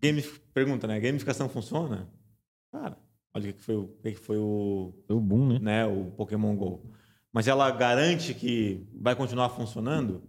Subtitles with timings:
[0.00, 0.22] game,
[0.54, 0.98] pergunta, né?
[0.98, 2.08] Gamificação funciona?
[2.72, 2.96] Cara,
[3.34, 5.58] olha o que foi o, que foi o, Foi o boom, né?
[5.58, 6.90] né, o Pokémon Go.
[7.32, 10.22] Mas ela garante que vai continuar funcionando?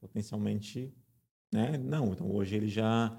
[0.00, 0.94] Potencialmente,
[1.52, 1.76] né?
[1.76, 2.12] Não.
[2.12, 3.16] Então hoje ele já.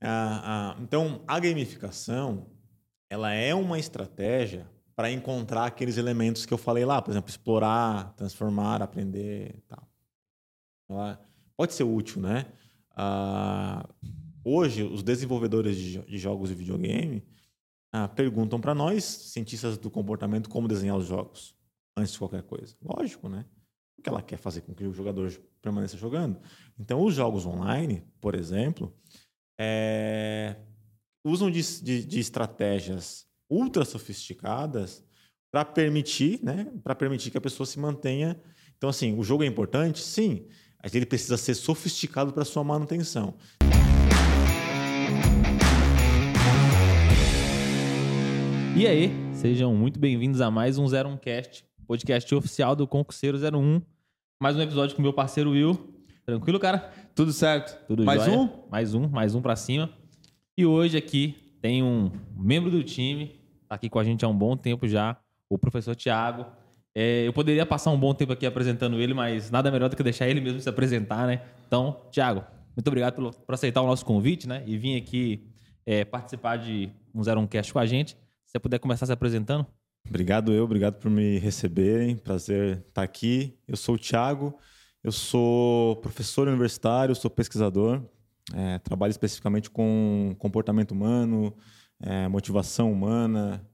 [0.00, 2.46] ah, ah, então a gamificação
[3.08, 8.12] ela é uma estratégia para encontrar aqueles elementos que eu falei lá, por exemplo, explorar,
[8.14, 9.88] transformar, aprender, tal.
[10.88, 11.20] Ela
[11.56, 12.46] pode ser útil, né?
[12.96, 13.88] Ah,
[14.44, 17.22] hoje os desenvolvedores de, de jogos de videogame
[17.92, 21.54] ah, perguntam para nós, cientistas do comportamento, como desenhar os jogos
[21.96, 22.76] antes de qualquer coisa.
[22.82, 23.44] Lógico, né?
[23.96, 25.30] Porque ela quer fazer com que o jogador
[25.60, 26.40] permaneça jogando.
[26.78, 28.94] Então, os jogos online, por exemplo,
[29.60, 30.56] é,
[31.24, 35.04] usam de, de- de estratégias ultra sofisticadas
[35.52, 36.72] para permitir, né?
[36.82, 38.40] Para permitir que a pessoa se mantenha.
[38.78, 40.46] Então, assim, o jogo é importante, sim,
[40.82, 43.36] mas ele precisa ser sofisticado para sua manutenção.
[48.76, 53.82] E aí, sejam muito bem-vindos a mais um 01cast, podcast oficial do Concurseiro 01.
[54.40, 55.78] Mais um episódio com meu parceiro Will.
[56.24, 56.90] Tranquilo, cara?
[57.14, 57.76] Tudo certo?
[57.86, 58.38] Tudo Mais jóia?
[58.38, 58.48] um?
[58.70, 59.90] Mais um, mais um pra cima.
[60.56, 64.36] E hoje aqui tem um membro do time, tá aqui com a gente há um
[64.36, 65.16] bom tempo já,
[65.48, 66.46] o professor Tiago.
[66.94, 70.02] É, eu poderia passar um bom tempo aqui apresentando ele, mas nada melhor do que
[70.02, 71.42] deixar ele mesmo se apresentar, né?
[71.66, 72.44] Então, Tiago,
[72.76, 74.62] muito obrigado pelo- por aceitar o nosso convite, né?
[74.66, 75.44] E vir aqui
[75.86, 78.16] é, participar de um 01cast com a gente.
[78.50, 79.64] Você puder começar se apresentando.
[80.08, 82.16] Obrigado eu, obrigado por me receberem.
[82.16, 83.56] Prazer estar aqui.
[83.68, 84.58] Eu sou o Thiago,
[85.04, 88.02] eu sou professor universitário, sou pesquisador.
[88.52, 91.56] É, trabalho especificamente com comportamento humano,
[92.02, 93.64] é, motivação humana.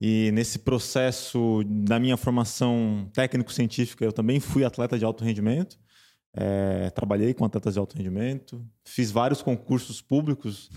[0.00, 5.76] E nesse processo da minha formação técnico-científica, eu também fui atleta de alto rendimento.
[6.36, 10.70] É, trabalhei com atletas de alto rendimento, fiz vários concursos públicos.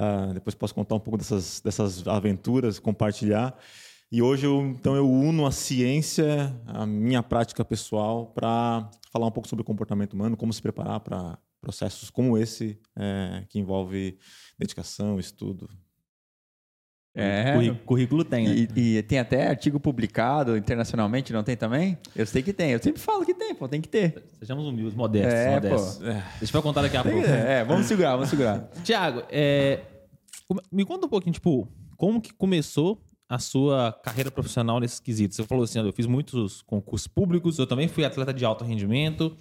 [0.00, 3.58] Ah, depois posso contar um pouco dessas, dessas aventuras, compartilhar.
[4.12, 9.30] E hoje eu, então eu uno a ciência, a minha prática pessoal para falar um
[9.32, 14.16] pouco sobre o comportamento humano, como se preparar para processos como esse é, que envolve
[14.56, 15.68] dedicação, estudo.
[17.20, 17.74] É.
[17.84, 18.68] Currículo tem, né?
[18.76, 21.98] E, e tem até artigo publicado internacionalmente, não tem também?
[22.14, 22.70] Eu sei que tem.
[22.70, 24.22] Eu sempre falo que tem, pô, tem que ter.
[24.38, 25.96] Sejamos humildes, modestos, É, modestos.
[25.98, 26.04] pô.
[26.38, 27.18] Deixa eu contar daqui a pouco.
[27.18, 28.68] É, vamos segurar, vamos segurar.
[28.84, 29.80] Tiago, é,
[30.72, 35.34] me conta um pouquinho, tipo, como que começou a sua carreira profissional nesse quesito?
[35.34, 39.36] Você falou assim, eu fiz muitos concursos públicos, eu também fui atleta de alto rendimento.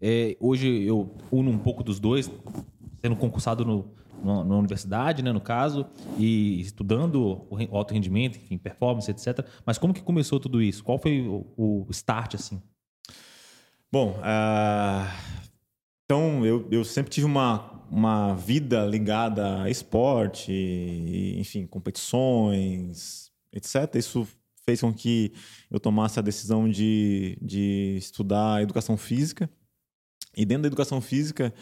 [0.00, 2.30] é, hoje eu uno um pouco dos dois,
[3.00, 3.90] sendo concursado no,
[4.22, 5.86] na universidade, né, no caso,
[6.18, 9.46] e estudando o, alto rendimento, enfim, performance, etc.
[9.66, 10.84] Mas como que começou tudo isso?
[10.84, 12.62] Qual foi o, o start, assim?
[13.90, 15.06] Bom, ah,
[16.04, 23.94] então eu, eu sempre tive uma, uma vida ligada a esporte, e, enfim, competições, etc.
[23.96, 24.26] Isso
[24.64, 25.32] fez com que
[25.70, 29.50] eu tomasse a decisão de, de estudar educação física.
[30.36, 31.52] E dentro da educação física,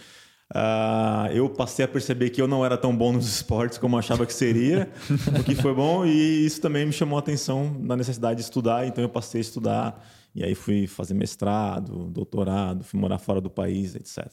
[0.52, 4.26] ah, eu passei a perceber que eu não era tão bom nos esportes como achava
[4.26, 4.90] que seria,
[5.38, 8.86] o que foi bom, e isso também me chamou a atenção na necessidade de estudar,
[8.86, 13.50] então eu passei a estudar, e aí fui fazer mestrado, doutorado, fui morar fora do
[13.50, 14.26] país, etc.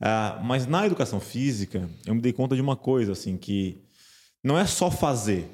[0.00, 3.82] Ah, mas na educação física, eu me dei conta de uma coisa, assim, que
[4.42, 5.48] não é só fazer,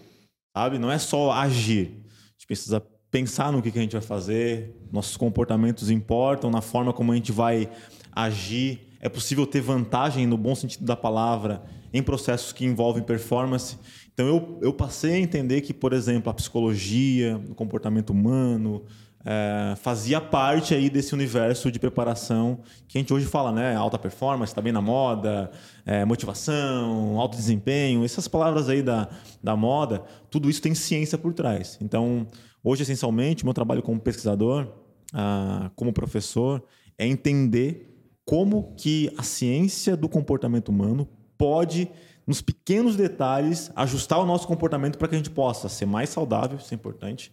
[0.56, 0.78] sabe?
[0.78, 1.88] Não é só agir.
[1.88, 6.60] A gente precisa pensar no que que a gente vai fazer, nossos comportamentos importam, na
[6.60, 7.68] forma como a gente vai
[8.10, 8.91] agir.
[9.02, 13.76] É possível ter vantagem, no bom sentido da palavra, em processos que envolvem performance.
[14.14, 18.84] Então, eu, eu passei a entender que, por exemplo, a psicologia, o comportamento humano,
[19.24, 23.74] eh, fazia parte aí desse universo de preparação que a gente hoje fala, né?
[23.74, 25.50] Alta performance, está bem na moda,
[25.84, 29.08] eh, motivação, alto desempenho, essas palavras aí da,
[29.42, 31.76] da moda, tudo isso tem ciência por trás.
[31.80, 32.26] Então,
[32.62, 34.68] hoje, essencialmente, meu trabalho como pesquisador,
[35.12, 36.62] ah, como professor,
[36.98, 37.91] é entender
[38.24, 41.90] como que a ciência do comportamento humano pode,
[42.26, 46.58] nos pequenos detalhes, ajustar o nosso comportamento para que a gente possa ser mais saudável,
[46.58, 47.32] isso é importante,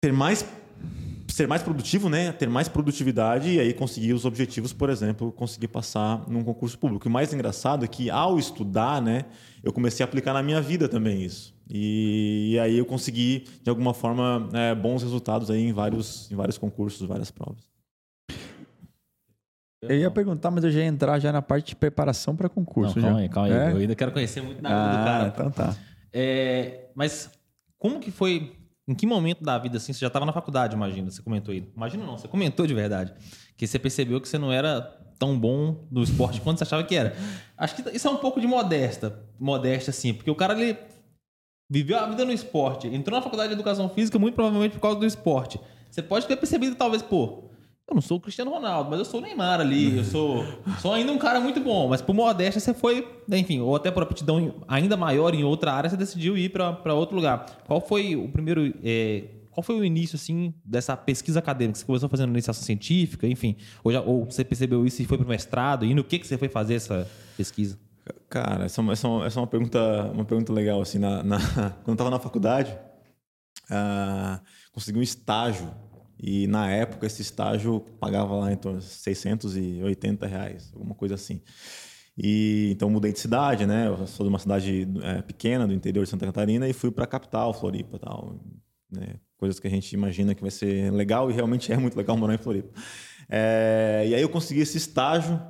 [0.00, 0.44] ter mais
[1.28, 2.32] ser mais produtivo, né?
[2.32, 7.08] Ter mais produtividade e aí conseguir os objetivos, por exemplo, conseguir passar num concurso público.
[7.08, 9.26] O mais engraçado é que ao estudar, né,
[9.62, 11.54] eu comecei a aplicar na minha vida também isso.
[11.68, 16.36] E, e aí eu consegui de alguma forma é, bons resultados aí em vários em
[16.36, 17.75] vários concursos, várias provas.
[19.88, 22.54] Eu ia perguntar, mas eu já ia entrar já na parte de preparação para Não,
[22.54, 22.94] concurso.
[22.94, 23.16] calma já.
[23.22, 23.54] aí, calma aí.
[23.54, 23.72] É?
[23.72, 25.28] Eu ainda quero conhecer muito da vida do Ah, cara.
[25.28, 25.76] então tá.
[26.12, 27.30] É, mas
[27.78, 28.52] como que foi?
[28.88, 29.92] Em que momento da vida assim?
[29.92, 31.10] Você já estava na faculdade, imagina?
[31.10, 31.68] Você comentou aí.
[31.76, 33.12] Imagina não, você comentou de verdade.
[33.56, 34.80] Que você percebeu que você não era
[35.18, 37.14] tão bom no esporte quanto você achava que era.
[37.58, 40.78] Acho que isso é um pouco de modesta, modesta assim, porque o cara ele
[41.70, 45.00] viveu a vida no esporte, entrou na faculdade de educação física muito provavelmente por causa
[45.00, 45.58] do esporte.
[45.90, 47.50] Você pode ter percebido talvez, pô,
[47.88, 50.44] eu não sou o Cristiano Ronaldo, mas eu sou o Neymar ali, eu sou,
[50.80, 54.02] sou ainda um cara muito bom, mas por modéstia você foi, enfim, ou até por
[54.02, 57.46] aptidão ainda maior em outra área, você decidiu ir para outro lugar.
[57.64, 59.24] Qual foi o primeiro é,
[59.56, 61.78] qual foi o início, assim, dessa pesquisa acadêmica?
[61.78, 65.24] Você começou fazendo iniciação científica, enfim, ou, já, ou você percebeu isso e foi para
[65.24, 65.86] o mestrado?
[65.86, 67.78] E no que, que você foi fazer essa pesquisa?
[68.28, 71.38] Cara, essa, é essa, essa é uma pergunta, uma pergunta legal, assim, na, na
[71.82, 72.76] quando eu estava na faculdade,
[73.70, 74.38] uh,
[74.72, 75.70] consegui um estágio
[76.18, 81.42] e na época esse estágio pagava lá em torno de 680 reais, alguma coisa assim.
[82.16, 83.88] E então mudei de cidade, né?
[83.88, 87.04] Eu sou de uma cidade é, pequena do interior de Santa Catarina e fui para
[87.04, 88.40] a capital, Floripa, tal.
[88.90, 89.16] Né?
[89.36, 92.34] Coisas que a gente imagina que vai ser legal e realmente é muito legal morar
[92.34, 92.70] em Floripa.
[93.28, 95.40] É, e aí eu consegui esse estágio.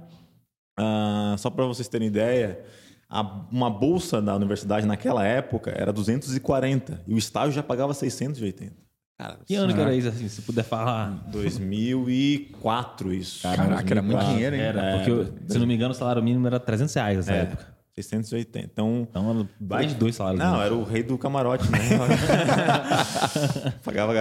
[0.79, 2.63] Uh, só para vocês terem ideia,
[3.09, 8.86] a, uma bolsa da universidade naquela época era 240 e o estágio já pagava 680.
[9.19, 11.11] Cara, que ano que era isso, assim, se puder falar?
[11.33, 13.43] 2004, isso.
[13.43, 14.63] Caraca, era muito dinheiro, hein?
[14.63, 17.77] Era, porque, se não me engano, o salário mínimo era 300 reais nessa é, época.
[17.95, 18.67] 680.
[18.71, 20.39] Então, então mais de dois salários.
[20.39, 21.79] Não, era o rei do camarote, né?
[23.83, 24.13] pagava,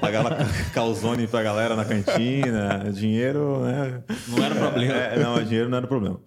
[0.00, 0.36] pagava
[0.72, 4.02] calzone pra galera na cantina, dinheiro, né?
[4.28, 4.94] Não era problema.
[4.94, 6.20] É, não, dinheiro não era problema.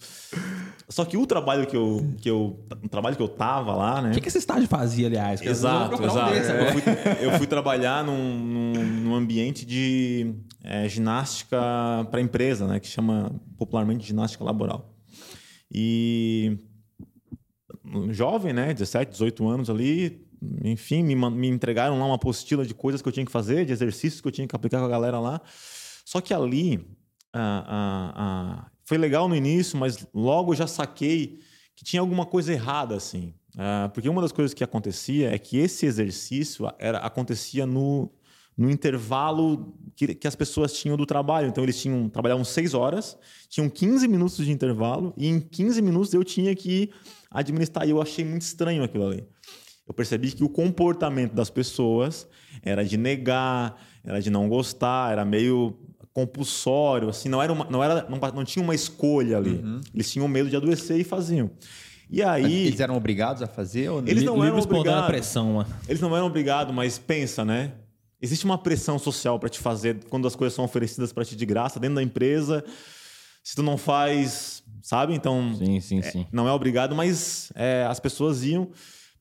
[0.88, 4.12] Só que o trabalho que eu, que eu, o trabalho que eu tava lá, né?
[4.12, 5.42] O que, que esse estágio fazia, aliás?
[5.42, 6.32] Exato, exato.
[6.32, 6.82] Um eu, fui,
[7.22, 11.58] eu, fui, trabalhar num, num, num ambiente de é, ginástica
[12.12, 12.80] para empresa, né?
[12.80, 14.94] Que chama popularmente ginástica laboral.
[15.72, 16.60] E
[18.12, 18.74] jovem, né?
[18.74, 20.24] 17, 18 anos ali,
[20.64, 23.74] enfim, me, me entregaram lá uma apostila de coisas que eu tinha que fazer, de
[23.74, 25.42] exercícios que eu tinha que aplicar com a galera lá.
[26.06, 26.86] Só que ali,
[27.34, 31.40] ah, ah, ah, foi legal no início, mas logo já saquei
[31.76, 33.34] que tinha alguma coisa errada, assim.
[33.56, 38.12] Uh, porque uma das coisas que acontecia é que esse exercício era, acontecia no,
[38.58, 41.48] no intervalo que, que as pessoas tinham do trabalho.
[41.48, 43.18] Então, eles tinham trabalhavam seis horas,
[43.50, 46.92] tinham 15 minutos de intervalo, e em 15 minutos eu tinha que
[47.32, 47.88] administrar.
[47.88, 49.28] E eu achei muito estranho aquilo ali.
[49.88, 52.28] Eu percebi que o comportamento das pessoas
[52.64, 55.78] era de negar, era de não gostar, era meio
[56.16, 59.58] compulsório, assim, não era uma, não era não, não tinha uma escolha ali.
[59.58, 59.82] Uhum.
[59.94, 61.52] Eles tinham medo de adoecer e faziam.
[62.10, 64.08] E aí eles eram obrigados a fazer ou não?
[64.08, 65.08] Eles não eram obrigados.
[65.08, 65.66] pressão, né?
[65.90, 67.74] Eles não eram obrigados, mas pensa, né?
[68.22, 71.46] Existe uma pressão social para te fazer quando as coisas são oferecidas para ti de
[71.46, 72.64] graça dentro da empresa.
[73.44, 75.14] Se tu não faz, sabe?
[75.14, 76.26] Então, sim, sim, é, sim.
[76.32, 78.70] não é obrigado, mas é, as pessoas iam.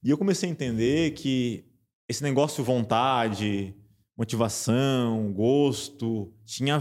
[0.01, 1.65] E eu comecei a entender que
[2.09, 3.75] esse negócio vontade,
[4.17, 6.81] motivação, gosto, tinha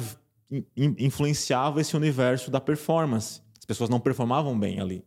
[0.75, 3.41] influenciava esse universo da performance.
[3.57, 5.03] As pessoas não performavam bem ali.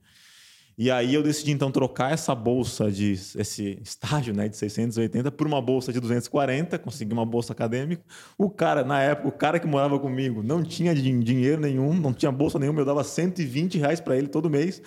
[0.78, 5.46] E aí eu decidi então trocar essa bolsa de esse estágio, né, de 680 por
[5.46, 8.02] uma bolsa de 240, consegui uma bolsa acadêmica.
[8.36, 12.30] O cara na época, o cara que morava comigo, não tinha dinheiro nenhum, não tinha
[12.30, 14.82] bolsa nenhuma, eu dava 120 reais para ele todo mês.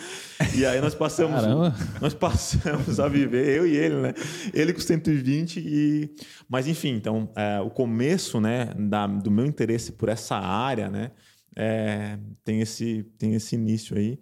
[0.55, 1.75] E aí nós passamos, Caramba.
[1.99, 4.13] nós passamos a viver eu e ele, né?
[4.53, 6.15] Ele com 120 e,
[6.47, 11.09] mas enfim, então é, o começo, né, da, do meu interesse por essa área, né?
[11.55, 14.19] É, tem, esse, tem esse início aí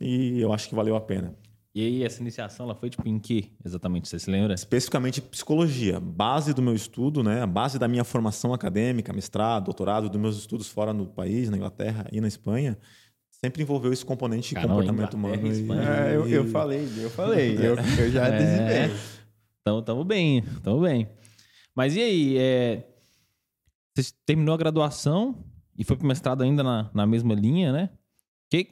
[0.00, 1.34] e eu acho que valeu a pena.
[1.72, 4.08] E aí, essa iniciação, ela foi tipo em que exatamente?
[4.08, 4.52] Você se lembra?
[4.52, 6.00] Especificamente psicologia.
[6.00, 7.42] Base do meu estudo, né?
[7.42, 11.56] A base da minha formação acadêmica, mestrado, doutorado, dos meus estudos fora no país, na
[11.56, 12.76] Inglaterra e na Espanha,
[13.30, 15.46] sempre envolveu esse componente de Caramba, comportamento humano.
[15.46, 15.70] E...
[15.72, 17.56] É, eu, eu, falei, eu falei.
[17.56, 18.90] eu, eu já é.
[19.60, 21.08] Então, tamo bem, tamo bem.
[21.74, 22.84] Mas e aí, é...
[23.96, 25.36] você terminou a graduação,
[25.80, 27.88] e foi pro mestrado ainda na, na mesma linha, né?
[28.50, 28.68] Que,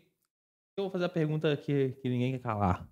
[0.76, 2.86] eu vou fazer a pergunta que, que ninguém quer calar.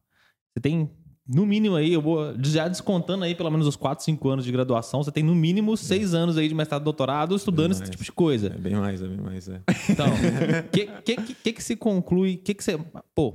[0.54, 0.90] Você tem,
[1.28, 4.50] no mínimo aí, eu vou já descontando aí pelo menos os 4, 5 anos de
[4.50, 6.16] graduação, você tem no mínimo 6 é.
[6.16, 8.46] anos aí de mestrado doutorado estudando esse tipo de coisa.
[8.46, 9.60] É bem mais, é bem mais, é.
[9.90, 10.06] Então,
[10.66, 12.38] o que, que, que, que se conclui?
[12.38, 12.78] que, que você.
[13.14, 13.34] Pô,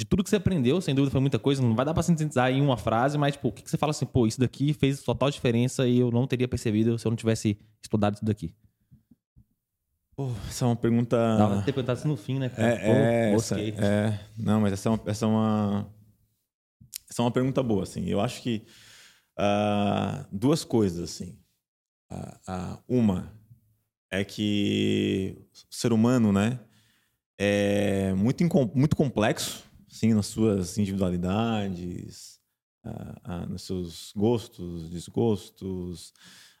[0.00, 2.50] de tudo que você aprendeu, sem dúvida foi muita coisa, não vai dar pra sintetizar
[2.50, 5.02] em uma frase, mas, tipo, o que, que você fala assim, pô, isso daqui fez
[5.02, 8.54] total diferença e eu não teria percebido se eu não tivesse estudado isso daqui?
[10.14, 11.16] Pô, essa é uma pergunta.
[11.16, 12.68] Dava pra ter perguntado isso no fim, né, cara?
[12.68, 15.94] É, é, essa, é, não, mas essa é uma, essa é uma,
[17.08, 18.06] essa é uma pergunta boa, assim.
[18.06, 18.62] Eu acho que
[19.38, 21.38] uh, duas coisas, assim.
[22.10, 23.32] Uh, uh, uma
[24.10, 25.34] é que
[25.70, 26.60] o ser humano, né,
[27.38, 32.38] é muito, muito complexo, sim, nas suas individualidades,
[33.48, 36.12] nos seus gostos, desgostos.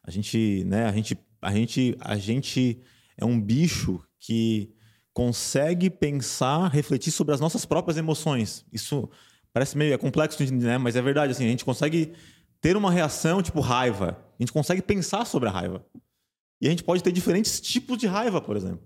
[0.02, 2.82] A gente, né, a gente, a gente, a gente
[3.16, 4.72] é um bicho que
[5.12, 8.64] consegue pensar, refletir sobre as nossas próprias emoções.
[8.72, 9.08] Isso
[9.52, 10.78] parece meio é complexo, né?
[10.78, 12.12] Mas é verdade assim, a gente consegue
[12.60, 14.18] ter uma reação tipo raiva.
[14.38, 15.84] A gente consegue pensar sobre a raiva.
[16.60, 18.82] E a gente pode ter diferentes tipos de raiva, por exemplo.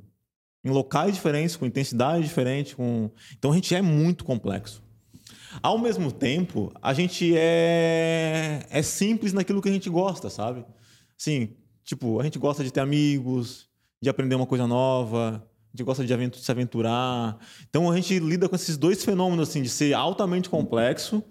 [0.64, 4.82] Em locais diferentes, com intensidade diferente, com Então a gente é muito complexo.
[5.62, 10.64] Ao mesmo tempo, a gente é é simples naquilo que a gente gosta, sabe?
[11.18, 13.65] Assim, tipo, a gente gosta de ter amigos,
[14.02, 17.38] de aprender uma coisa nova, gente gosta de, aventura, de se aventurar.
[17.68, 21.22] Então a gente lida com esses dois fenômenos assim, de ser altamente complexo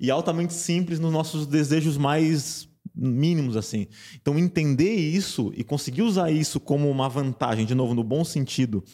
[0.00, 3.88] e altamente simples nos nossos desejos mais mínimos assim.
[4.20, 8.84] Então entender isso e conseguir usar isso como uma vantagem, de novo no bom sentido,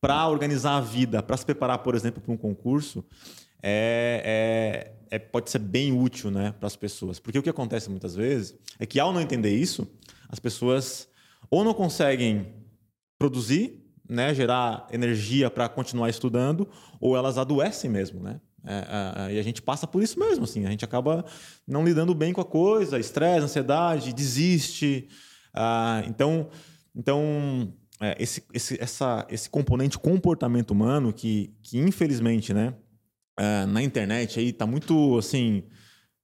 [0.00, 3.04] para organizar a vida, para se preparar, por exemplo, para um concurso,
[3.62, 7.18] é, é, é, pode ser bem útil, né, para as pessoas.
[7.18, 9.88] Porque o que acontece muitas vezes é que ao não entender isso,
[10.28, 11.08] as pessoas
[11.50, 12.57] ou não conseguem
[13.18, 16.68] produzir, né, gerar energia para continuar estudando,
[17.00, 18.40] ou elas adoecem mesmo, né?
[18.64, 20.66] É, é, é, e a gente passa por isso mesmo, assim.
[20.66, 21.24] A gente acaba
[21.66, 25.08] não lidando bem com a coisa, estresse, ansiedade, desiste.
[25.54, 26.48] Ah, então,
[26.94, 32.74] então é, esse, esse, essa, esse componente comportamento humano que, que infelizmente, né,
[33.38, 35.64] é, na internet aí tá muito assim,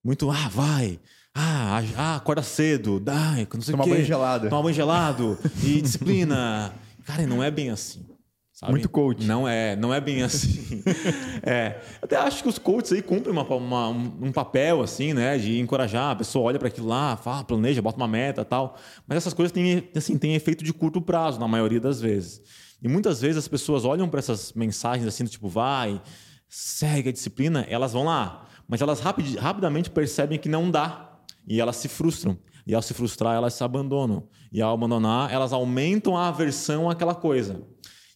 [0.02, 1.00] muito ah vai,
[1.34, 3.94] ah, ah acorda cedo, dá, não sei Toma o quê.
[3.94, 4.48] banho gelado.
[4.48, 6.72] Toma banho gelado e disciplina.
[7.04, 8.06] Cara, não é bem assim.
[8.54, 8.70] Sabe?
[8.70, 9.26] Muito coach.
[9.26, 10.80] Não é, não é bem assim.
[11.42, 15.58] é, até acho que os coaches aí cumprem uma, uma, um papel assim, né, de
[15.58, 18.78] encorajar a pessoa olha para aquilo lá, fala, planeja, bota uma meta, tal.
[19.08, 22.40] Mas essas coisas têm assim, têm efeito de curto prazo na maioria das vezes.
[22.80, 26.00] E muitas vezes as pessoas olham para essas mensagens assim, do tipo, vai,
[26.48, 31.13] segue a disciplina, elas vão lá, mas elas rapid, rapidamente percebem que não dá
[31.46, 32.38] e elas se frustram.
[32.66, 34.28] E ao se frustrar, elas se abandonam.
[34.50, 37.62] E ao abandonar, elas aumentam a aversão àquela coisa.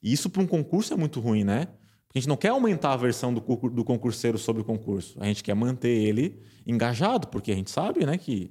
[0.03, 1.67] E isso para um concurso é muito ruim, né?
[2.07, 5.19] Porque a gente não quer aumentar a versão do, do concurseiro sobre o concurso.
[5.21, 8.51] A gente quer manter ele engajado, porque a gente sabe né, que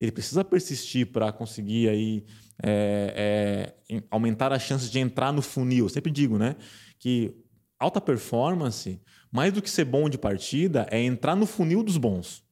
[0.00, 2.24] ele precisa persistir para conseguir aí,
[2.62, 5.84] é, é, aumentar as chances de entrar no funil.
[5.84, 6.56] Eu sempre digo né,
[6.98, 7.32] que
[7.78, 12.44] alta performance, mais do que ser bom de partida, é entrar no funil dos bons.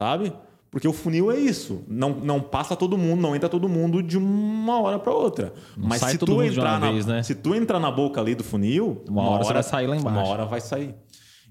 [0.00, 0.32] Sabe?
[0.74, 1.84] Porque o funil é isso.
[1.86, 5.54] Não, não passa todo mundo, não entra todo mundo de uma hora para outra.
[5.76, 7.22] Não Mas se tu entrar uma na, vez, né?
[7.22, 10.18] se tu entrar na boca ali do funil, Uma hora você vai sair lá embaixo.
[10.18, 10.92] Uma hora vai sair.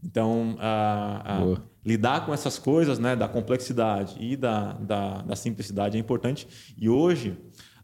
[0.03, 1.63] Então, a- a- Boa.
[1.85, 6.45] lidar com essas coisas, né, da complexidade e da, da, da simplicidade é importante.
[6.77, 7.37] E hoje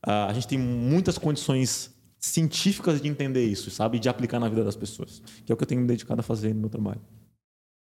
[0.03, 4.49] a, a gente tem muitas condições científicas de entender isso, sabe, e de aplicar na
[4.49, 6.69] vida das pessoas, que é o que eu tenho me dedicado a fazer no meu
[6.69, 6.99] trabalho.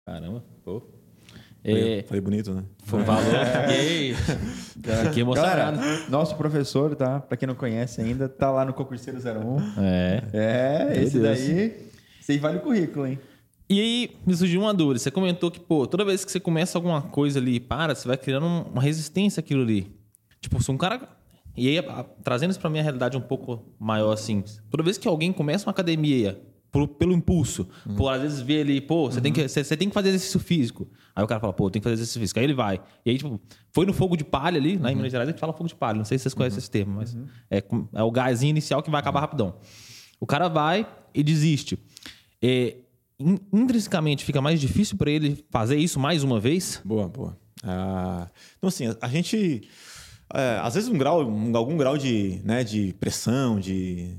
[0.06, 0.84] Caramba, pô.
[1.64, 2.64] Falei, É, bonito, né?
[2.86, 3.34] foi um valor.
[3.34, 4.16] E aí?
[5.08, 5.78] Aqui emocionado.
[5.78, 7.20] Galera, nosso professor, tá?
[7.20, 9.58] Pra quem não conhece ainda, tá lá no Concurseiro 01.
[9.84, 10.24] É.
[10.34, 11.38] É, Meu esse Deus.
[11.40, 11.90] daí.
[12.30, 13.20] Aí vale o currículo, hein?
[13.70, 15.00] E aí, me surgiu uma dúvida.
[15.00, 18.08] Você comentou que, pô, toda vez que você começa alguma coisa ali e para, você
[18.08, 19.92] vai criando um- uma resistência àquilo ali.
[20.42, 21.02] Tipo, se um cara.
[21.58, 21.84] E aí,
[22.24, 24.44] trazendo isso pra minha realidade um pouco maior, assim.
[24.72, 26.40] Toda vez que alguém começa uma academia
[26.72, 29.88] por- pelo impulso, pô, às vezes vê ali, pô, você, tem que, você, você tem
[29.88, 30.88] que fazer exercício físico.
[31.16, 32.40] Aí o cara fala, pô, tem que fazer exercício físico.
[32.40, 32.80] Aí ele vai.
[33.06, 33.40] E aí, tipo,
[33.74, 35.76] foi no fogo de palha ali, lá em Minas Gerais a gente fala fogo de
[35.76, 35.98] palha.
[35.98, 37.18] Não sei se vocês conhecem esse termo, mas
[37.50, 39.56] é, é o gásinho inicial que vai acabar rapidão.
[40.20, 41.78] O cara vai e desiste.
[42.42, 42.76] É,
[43.20, 46.82] in- intrinsecamente fica mais difícil para ele fazer isso mais uma vez?
[46.86, 47.38] Boa, boa.
[47.64, 49.68] Ah, então, assim, a, a gente.
[50.34, 54.16] é, às vezes, um grau, um- algum grau de, né, de pressão, de.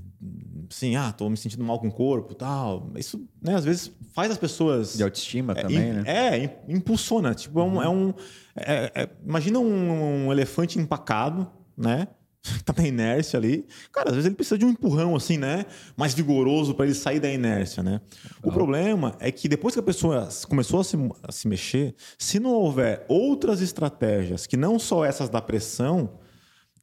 [0.71, 2.91] Assim, ah, tô me sentindo mal com o corpo tal.
[2.97, 4.97] Isso, né, às vezes, faz as pessoas.
[4.97, 6.03] De autoestima É, também, im- né?
[6.07, 7.35] É, im- impulsiona.
[7.35, 7.83] Tipo, é um.
[7.83, 8.15] é um-
[8.55, 12.07] é- é- imagina um, um elefante empacado, né?
[12.65, 13.67] Tá na inércia ali.
[13.93, 15.67] Cara, às vezes ele precisa de um empurrão, assim, né?
[15.97, 18.01] Mais vigoroso para ele sair da inércia, né?
[18.43, 22.39] O problema é que depois que a pessoa começou a se, a se mexer, se
[22.41, 26.13] não houver outras estratégias que não só essas da pressão,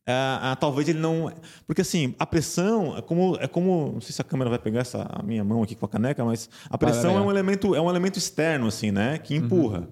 [0.07, 1.31] ah, ah, talvez ele não.
[1.65, 3.91] Porque assim, a pressão é como, é como.
[3.95, 6.23] Não sei se a câmera vai pegar essa a minha mão aqui com a caneca,
[6.23, 7.27] mas a pressão vai, é vai.
[7.27, 9.17] um elemento, é um elemento externo, assim, né?
[9.17, 9.89] Que empurra.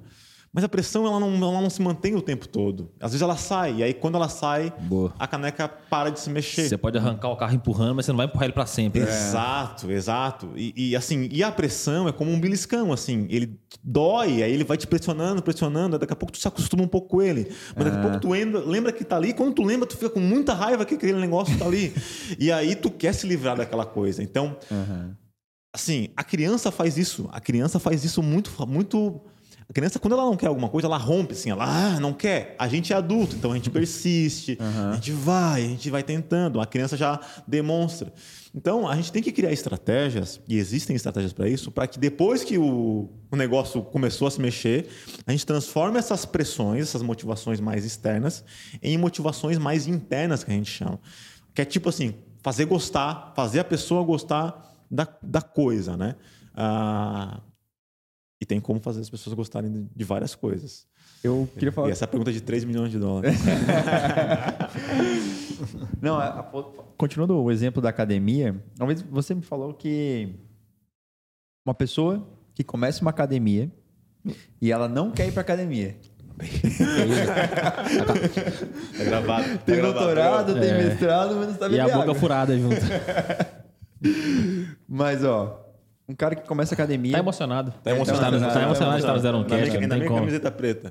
[0.56, 2.90] Mas a pressão ela não, ela não se mantém o tempo todo.
[2.98, 5.14] Às vezes ela sai, e aí quando ela sai, Boa.
[5.20, 6.70] a caneca para de se mexer.
[6.70, 9.02] Você pode arrancar o carro empurrando, mas você não vai empurrar ele para sempre.
[9.02, 9.10] né?
[9.10, 10.54] Exato, exato.
[10.56, 14.64] E, e, assim, e a pressão é como um beliscão, assim, ele dói, aí ele
[14.64, 17.52] vai te pressionando, pressionando, daqui a pouco tu se acostuma um pouco com ele.
[17.76, 19.96] Mas daqui a pouco tu lembra, lembra que tá ali, e quando tu lembra, tu
[19.98, 21.94] fica com muita raiva que aquele negócio tá ali.
[22.40, 24.24] e aí tu quer se livrar daquela coisa.
[24.24, 24.56] Então,
[25.74, 29.20] assim, a criança faz isso, a criança faz isso muito, muito
[29.68, 32.56] A criança, quando ela não quer alguma coisa, ela rompe assim, ela ah, não quer.
[32.60, 34.58] A gente é adulto, então a gente persiste,
[34.92, 36.62] a gente vai, a gente vai tentando.
[36.62, 38.14] A criança já demonstra.
[38.54, 42.44] Então, a gente tem que criar estratégias, e existem estratégias para isso, para que depois
[42.44, 44.88] que o, o negócio começou a se mexer,
[45.26, 48.46] a gente transforme essas pressões, essas motivações mais externas,
[48.84, 51.00] em motivações mais internas, que a gente chama.
[51.56, 56.16] Que é tipo assim, fazer gostar, fazer a pessoa gostar da, da coisa, né?
[56.56, 57.42] Ah,
[58.42, 60.86] e tem como fazer as pessoas gostarem de, várias coisas.
[61.24, 61.90] Eu queria falar.
[61.90, 63.38] E essa é pergunta de 3 milhões de dólares.
[66.02, 66.44] Não, a- a-
[66.98, 70.30] continuando o exemplo da academia, uma vez você me falou que
[71.66, 73.72] uma pessoa que começa uma academia
[74.62, 75.98] e ela não quer ir para academia.
[79.00, 79.44] É gravado.
[79.50, 80.84] tá Tem gravado, doutorado, tá tem É.
[80.84, 82.16] mestrado, mas não sabe E a beber boca água.
[82.20, 82.76] furada junto.
[84.88, 85.65] Mas, ó,
[86.08, 87.14] um cara que começa academia...
[87.14, 87.74] Tá emocionado.
[87.84, 88.40] Tá emocionado.
[88.40, 90.20] Tá emocionado de estar no Zero Ainda bem Cast, Ainda bem como.
[90.20, 90.90] camiseta preta.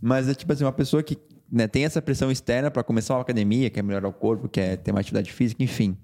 [0.00, 1.18] Mas é tipo assim, uma pessoa que
[1.50, 4.90] né, tem essa pressão externa para começar uma academia, quer melhorar o corpo, quer ter
[4.90, 5.96] uma atividade física, enfim.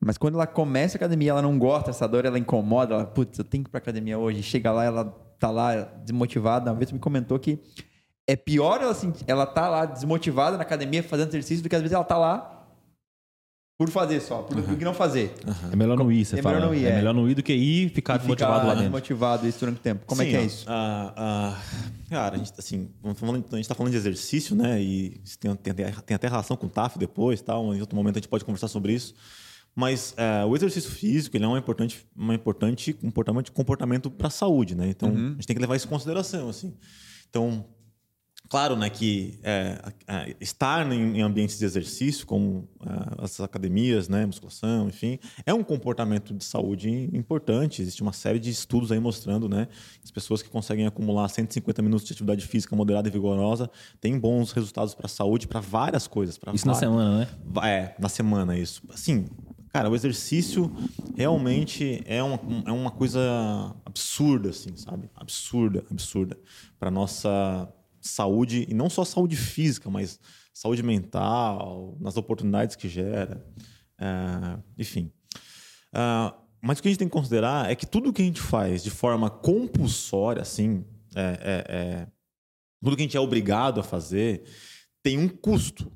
[0.00, 3.38] Mas quando ela começa a academia, ela não gosta, essa dor ela incomoda, ela, putz,
[3.38, 4.42] eu tenho que ir pra academia hoje.
[4.42, 5.04] Chega lá, ela
[5.38, 6.70] tá lá desmotivada.
[6.70, 7.58] Uma vez me comentou que
[8.26, 11.82] é pior ela, assim, ela tá lá desmotivada na academia fazendo exercício do que às
[11.82, 12.57] vezes ela tá lá
[13.78, 15.32] por fazer só, por, que não fazer.
[15.72, 16.56] É melhor não ir, você É fala.
[16.56, 16.88] melhor não ir, é.
[16.90, 16.96] é.
[16.96, 18.90] melhor não ir do que ir e ficar E desmotivado ficar lá dentro.
[18.90, 20.04] desmotivado isso durante o tempo.
[20.04, 20.64] Como é Sim, que é isso?
[20.68, 21.62] ah, ah,
[22.10, 24.82] cara, a gente, assim, falando- a gente está falando de exercício, né?
[24.82, 25.72] E tem, tem,
[26.04, 27.72] tem até relação com o TAF depois, tal.
[27.72, 29.14] Em outro momento a gente pode conversar sobre isso.
[29.76, 34.30] Mas eh, o exercício físico ele é um importante, uma importante comportamento, comportamento para a
[34.30, 34.88] saúde, né?
[34.88, 36.74] Então a gente tem que levar isso em consideração, assim.
[37.30, 37.64] Então,
[38.48, 44.08] claro, né, que é, a- estar em, em ambientes de exercício, como ah, as academias,
[44.08, 47.82] né, musculação, enfim, é um comportamento de saúde importante.
[47.82, 51.82] Existe uma série de estudos aí mostrando, né, que as pessoas que conseguem acumular 150
[51.82, 56.06] minutos de atividade física moderada e vigorosa têm bons resultados para a saúde, para várias
[56.06, 56.38] coisas.
[56.38, 57.28] pra Isso na várias- semana, né?
[57.68, 58.82] É, na semana, isso.
[58.88, 59.26] Assim,
[59.72, 60.72] cara, o exercício
[61.16, 63.20] realmente é uma, é uma coisa
[63.84, 65.10] absurda, assim, sabe?
[65.14, 66.38] Absurda, absurda.
[66.78, 67.68] Para nossa
[68.08, 70.18] saúde, e não só saúde física, mas
[70.52, 73.44] saúde mental, nas oportunidades que gera.
[73.98, 75.12] É, enfim.
[75.92, 78.40] Ah, mas o que a gente tem que considerar é que tudo que a gente
[78.40, 82.06] faz de forma compulsória, assim, é- é- é,
[82.82, 84.44] tudo que a gente é obrigado a fazer,
[85.02, 85.92] tem um custo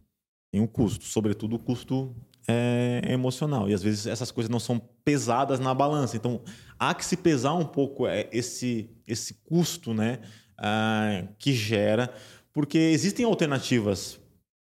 [0.52, 2.14] tem um custo, sobretudo o custo
[2.46, 3.70] é, emocional.
[3.70, 6.14] E às vezes essas coisas não são pesadas na balança.
[6.14, 6.42] Então
[6.78, 10.20] há que se pesar um pouco é, esse, esse custo né,
[10.62, 12.12] ah, que gera,
[12.52, 14.20] porque existem alternativas,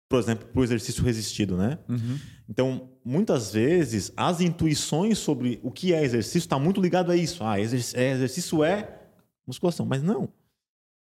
[0.07, 1.57] por exemplo, para o exercício resistido.
[1.57, 1.79] Né?
[2.47, 7.43] Então, muitas vezes, as intuições sobre o que é exercício está muito ligado a isso.
[7.43, 8.99] Ah, é, exercício é
[9.47, 9.85] musculação.
[9.85, 10.29] Mas não.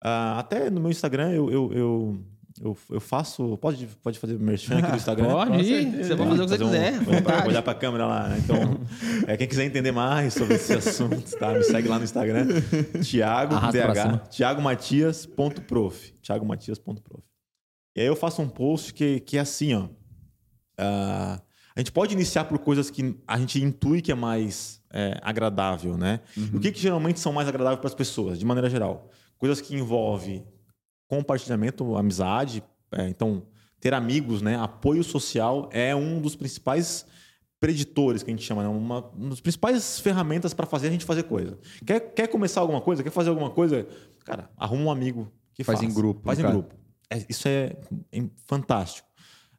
[0.00, 2.24] Ah, até no meu Instagram eu, eu, eu,
[2.62, 3.56] eu, eu faço.
[3.58, 5.28] Pode, pode fazer merchan aqui do Instagram?
[5.30, 7.48] Pode você pode fazer o que você um- quiser, olhar pra- vontade.
[7.48, 8.28] olhar para a câmera lá.
[8.28, 8.38] né?
[8.44, 8.58] Então,
[9.26, 11.52] é, quem quiser entender mais sobre esse assunto, tá?
[11.52, 12.46] me segue lá no Instagram.
[13.02, 13.70] Cima.
[13.72, 16.12] DH, thiagomatias.prof.
[16.22, 17.22] thiagomatias.prof.
[17.96, 19.88] E aí eu faço um post que, que é assim, ó.
[20.78, 21.40] Ah,
[21.74, 25.96] a gente pode iniciar por coisas que a gente intui que é mais é, agradável,
[25.96, 26.20] né?
[26.52, 29.10] O que, que geralmente são mais agradáveis para as pessoas, de maneira geral?
[29.36, 30.44] Coisas que envolvem
[31.08, 33.42] compartilhamento, amizade, é, então
[33.80, 34.56] ter amigos, né?
[34.56, 37.06] Apoio social é um dos principais
[37.60, 38.68] preditores que a gente chama, né?
[38.68, 41.58] uma, uma das principais ferramentas para fazer a gente fazer coisa.
[41.84, 43.02] Quer, quer começar alguma coisa?
[43.02, 43.86] Quer fazer alguma coisa?
[44.24, 45.90] Cara, arruma um amigo que Faz faz.
[45.90, 46.54] em grupo, Faz em caso.
[46.54, 46.74] grupo.
[47.10, 47.74] É, isso é,
[48.12, 49.08] é fantástico.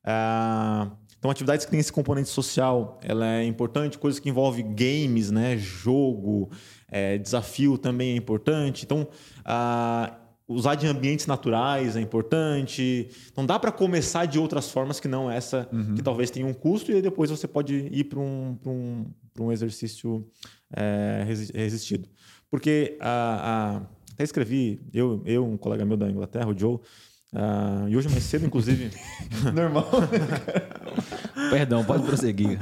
[0.03, 3.97] Ah, então, atividades que têm esse componente social, ela é importante.
[3.97, 5.57] Coisas que envolvem games, né?
[5.57, 6.49] Jogo,
[6.87, 8.85] é, desafio também é importante.
[8.85, 9.05] Então,
[9.43, 10.18] ah,
[10.49, 13.07] usar de ambientes naturais é importante.
[13.31, 16.91] Então, dá para começar de outras formas que não essa, que talvez tenha um custo,
[16.91, 20.27] e depois você pode ir para um, pra um, pra um exercício
[20.75, 22.09] é, resi- resistido.
[22.49, 23.81] Porque a, a-
[24.13, 26.79] até escrevi, eu, eu, um colega meu da Inglaterra, o Joe,
[27.31, 28.89] ah, e hoje mais cedo, inclusive,
[29.53, 29.87] Normal.
[31.51, 32.57] Perdão, pode prosseguir.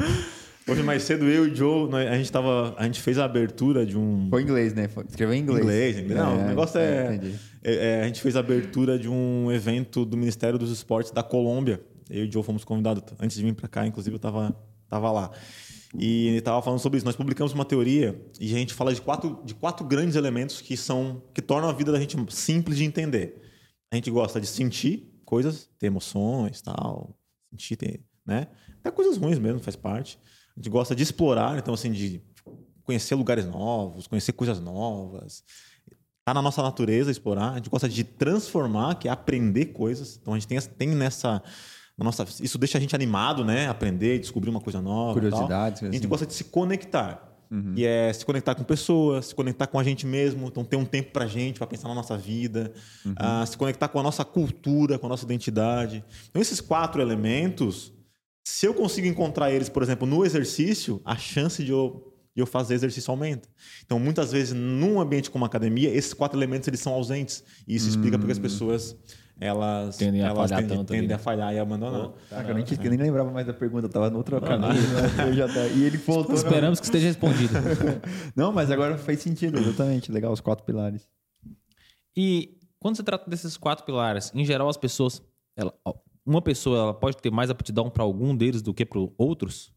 [0.68, 3.26] Hoje mais cedo eu e o Joe, nós- a gente tava, a gente fez a
[3.26, 4.90] abertura de um Foi em inglês, né?
[5.08, 5.64] Escreveu em inglês.
[5.64, 6.20] inglês, inglês.
[6.20, 7.36] Não, o negócio é, entendi.
[7.64, 11.24] é- é, A gente fez a abertura de um evento do Ministério dos Esportes da
[11.24, 11.82] Colômbia.
[12.10, 13.04] Eu e o Joe fomos convidados.
[13.20, 14.56] Antes de vir para cá, inclusive, eu estava
[14.90, 15.32] tava lá.
[15.98, 17.06] E ele estava falando sobre isso.
[17.06, 20.76] Nós publicamos uma teoria e a gente fala de quatro, de quatro grandes elementos que
[20.78, 23.42] são que tornam a vida da gente simples de entender.
[23.92, 27.18] A gente gosta de sentir coisas, ter emoções, tal,
[27.50, 28.48] sentir, ter, né?
[28.80, 30.18] Até coisas ruins mesmo, faz parte.
[30.58, 32.20] A gente gosta de explorar, então assim, de
[32.84, 35.44] conhecer lugares novos, conhecer coisas novas.
[36.26, 40.18] tá na nossa natureza explorar, a gente gosta de transformar, que é aprender coisas.
[40.20, 41.44] Então a gente tem, tem nessa.
[41.96, 43.68] Nossa, isso deixa a gente animado, né?
[43.68, 45.14] Aprender, descobrir uma coisa nova.
[45.14, 45.84] Curiosidades.
[45.84, 46.08] A gente assim.
[46.08, 47.24] gosta de se conectar.
[47.52, 47.74] Uhum.
[47.76, 50.48] E é se conectar com pessoas, se conectar com a gente mesmo.
[50.48, 52.74] Então, ter um tempo pra gente, para pensar na nossa vida.
[53.06, 53.14] Uhum.
[53.14, 56.04] Uh, se conectar com a nossa cultura, com a nossa identidade.
[56.30, 57.94] Então, esses quatro elementos,
[58.50, 62.46] se eu consigo encontrar eles, por exemplo, no exercício, a chance de eu, de eu
[62.46, 63.50] fazer exercício aumenta.
[63.86, 67.44] Então, muitas vezes, num ambiente como uma academia, esses quatro elementos eles são ausentes.
[67.68, 68.44] E isso explica porque as hum.
[68.44, 68.96] pessoas
[69.38, 72.14] elas tendem a elas falhar, tendem, tanto tendem a falhar e abandonar.
[72.32, 74.74] Ah, eu, nem, eu nem lembrava mais da pergunta, eu tava no outro caminho.
[74.74, 75.48] Né?
[75.54, 76.34] Tá, e ele voltou.
[76.34, 77.54] Esperamos que esteja respondido.
[78.34, 80.10] Não, mas agora faz sentido, exatamente.
[80.10, 81.06] Legal, os quatro pilares.
[82.16, 85.22] E quando se trata desses quatro pilares, em geral as pessoas,
[85.54, 85.74] ela,
[86.28, 89.74] uma pessoa ela pode ter mais aptidão para algum deles do que para outros?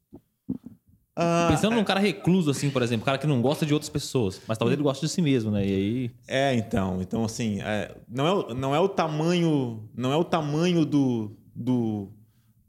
[1.15, 3.89] Ah, Pensando num cara recluso, assim, por exemplo, um cara que não gosta de outras
[3.89, 5.65] pessoas, mas talvez ele goste de si mesmo, né?
[5.65, 6.11] E aí.
[6.27, 7.01] É, então.
[7.01, 9.89] Então, assim, é, não, é, o, não é o tamanho.
[9.95, 12.09] Não é o tamanho do, do.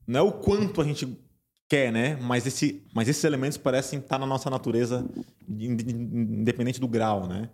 [0.06, 1.18] Não é o quanto a gente
[1.70, 2.18] quer, né?
[2.22, 5.10] Mas, esse, mas esses elementos parecem estar na nossa natureza,
[5.48, 7.50] independente do grau, né?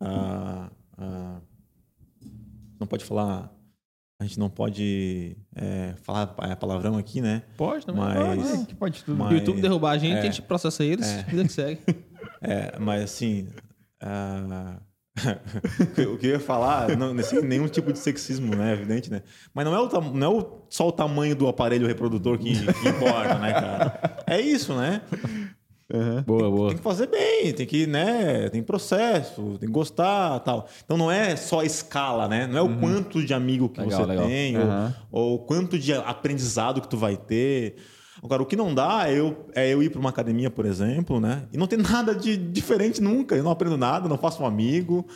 [0.00, 1.40] Ah, ah,
[2.80, 3.54] não pode falar
[4.20, 7.42] a gente não pode é, falar é, palavrão aqui, né?
[7.56, 8.04] Pode também.
[8.04, 9.16] Mas, pode, pode tudo.
[9.16, 11.80] Mas, o YouTube derrubar a gente, é, a gente processa eles, é, vida que segue.
[12.42, 13.48] É, mas assim.
[14.02, 14.80] Uh,
[16.14, 18.72] o que eu ia falar, não, sem nenhum tipo de sexismo, né?
[18.72, 19.22] Evidente, né?
[19.52, 22.88] Mas não é, o, não é o, só o tamanho do aparelho reprodutor que, que
[22.88, 24.22] importa, né, cara?
[24.26, 25.02] É isso, né?
[25.92, 26.22] Uhum.
[26.22, 26.68] Boa, tem, boa.
[26.68, 28.48] Tem que fazer bem, tem que, né?
[28.48, 30.68] Tem processo, tem que gostar tal.
[30.84, 32.46] Então não é só a escala, né?
[32.46, 32.76] Não é uhum.
[32.76, 34.26] o quanto de amigo que legal, você legal.
[34.26, 34.92] tem, uhum.
[35.10, 37.76] ou, o quanto de aprendizado que tu vai ter.
[38.22, 41.18] Agora, o que não dá é eu, é eu ir para uma academia, por exemplo,
[41.18, 41.44] né?
[41.52, 43.34] E não ter nada de diferente nunca.
[43.34, 45.06] Eu não aprendo nada, não faço um amigo,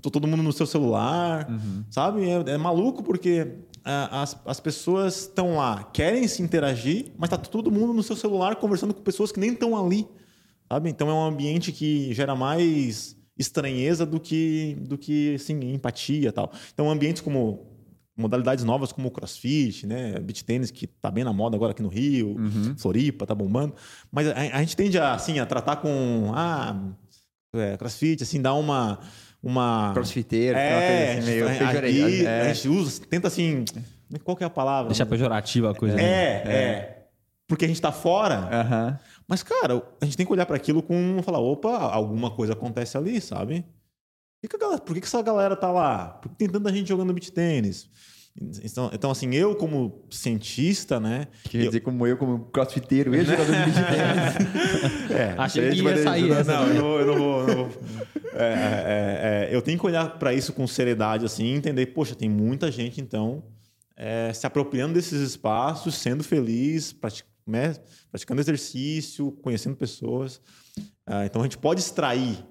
[0.00, 1.84] tô todo mundo no seu celular, uhum.
[1.90, 2.28] sabe?
[2.28, 3.48] É, é, maluco porque
[3.84, 8.56] as, as pessoas estão lá, querem se interagir, mas tá todo mundo no seu celular
[8.56, 10.06] conversando com pessoas que nem estão ali.
[10.72, 10.88] Sabe?
[10.88, 16.32] Então é um ambiente que gera mais estranheza do que, do que assim, empatia e
[16.32, 16.50] tal.
[16.72, 17.66] Então ambientes como
[18.16, 20.18] modalidades novas como o crossfit, né?
[20.20, 22.74] beach tênis que tá bem na moda agora aqui no Rio, uhum.
[22.78, 23.74] Floripa, tá bombando.
[24.10, 26.74] Mas a, a, gente tende a, assim, a tratar com ah,
[27.54, 28.98] é, crossfit, assim, dar uma
[29.42, 32.50] uma crossfiteiro, é, assim, meio a, é.
[32.50, 33.66] a gente usa, tenta assim,
[34.24, 34.88] qual que é a palavra?
[34.88, 36.00] Deixar pejorativa a coisa.
[36.00, 36.42] É, né?
[36.46, 36.56] é.
[36.56, 37.02] é.
[37.52, 38.48] Porque a gente tá fora.
[38.50, 38.96] Uhum.
[39.26, 42.96] Mas, cara, a gente tem que olhar para aquilo com falar, opa, alguma coisa acontece
[42.96, 43.64] ali, sabe?
[44.40, 46.08] Por que, galera, por que, essa galera tá lá?
[46.08, 47.88] Por que tem tanta gente jogando beat tênis?
[48.64, 51.28] Então, então, assim, eu como cientista, né?
[51.44, 51.66] Quer eu...
[51.66, 55.10] dizer, como eu, como crossfiteiro, eu jogador de beat tênis.
[55.10, 56.28] é, Achei que ia sair.
[56.44, 57.00] Não, não, eu não vou.
[57.00, 57.82] Eu, não vou, não vou.
[58.34, 62.14] É, é, é, eu tenho que olhar para isso com seriedade, assim, e entender, poxa,
[62.14, 63.44] tem muita gente, então,
[63.94, 67.74] é, se apropriando desses espaços, sendo feliz, praticando né,
[68.10, 70.36] praticando exercício, conhecendo pessoas.
[71.08, 72.44] Uh, então a gente pode extrair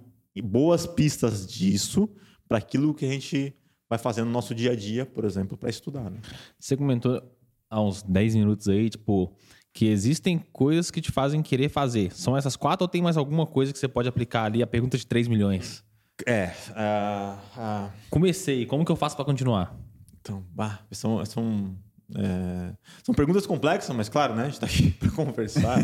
[0.43, 2.09] boas pistas disso
[2.47, 3.55] para aquilo que a gente
[3.89, 6.09] vai fazendo no nosso dia a dia, por exemplo, para estudar.
[6.09, 6.19] Né?
[6.57, 7.21] Você comentou
[7.69, 9.33] há uns 10 minutos aí, tipo,
[9.73, 12.13] que existem coisas que te fazem querer fazer.
[12.13, 14.61] São essas quatro ou tem mais alguma coisa que você pode aplicar ali?
[14.61, 15.83] A pergunta de 3 milhões.
[16.25, 16.53] É.
[16.69, 17.91] Uh, uh...
[18.09, 19.75] Comecei, como que eu faço para continuar?
[20.19, 21.75] Então, bah, são, são
[22.15, 24.43] é, são perguntas complexas, mas claro, né?
[24.43, 25.77] A gente está aqui para conversar.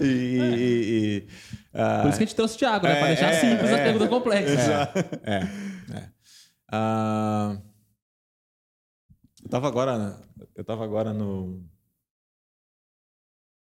[0.00, 1.28] e, e, e
[1.74, 2.92] uh, Por isso que a gente trouxe o Thiago, né?
[2.92, 4.58] É, para deixar é, simples é, as perguntas complexas.
[5.22, 5.40] É.
[6.72, 7.62] Uh,
[9.42, 10.20] eu estava agora,
[10.54, 11.62] eu tava agora no.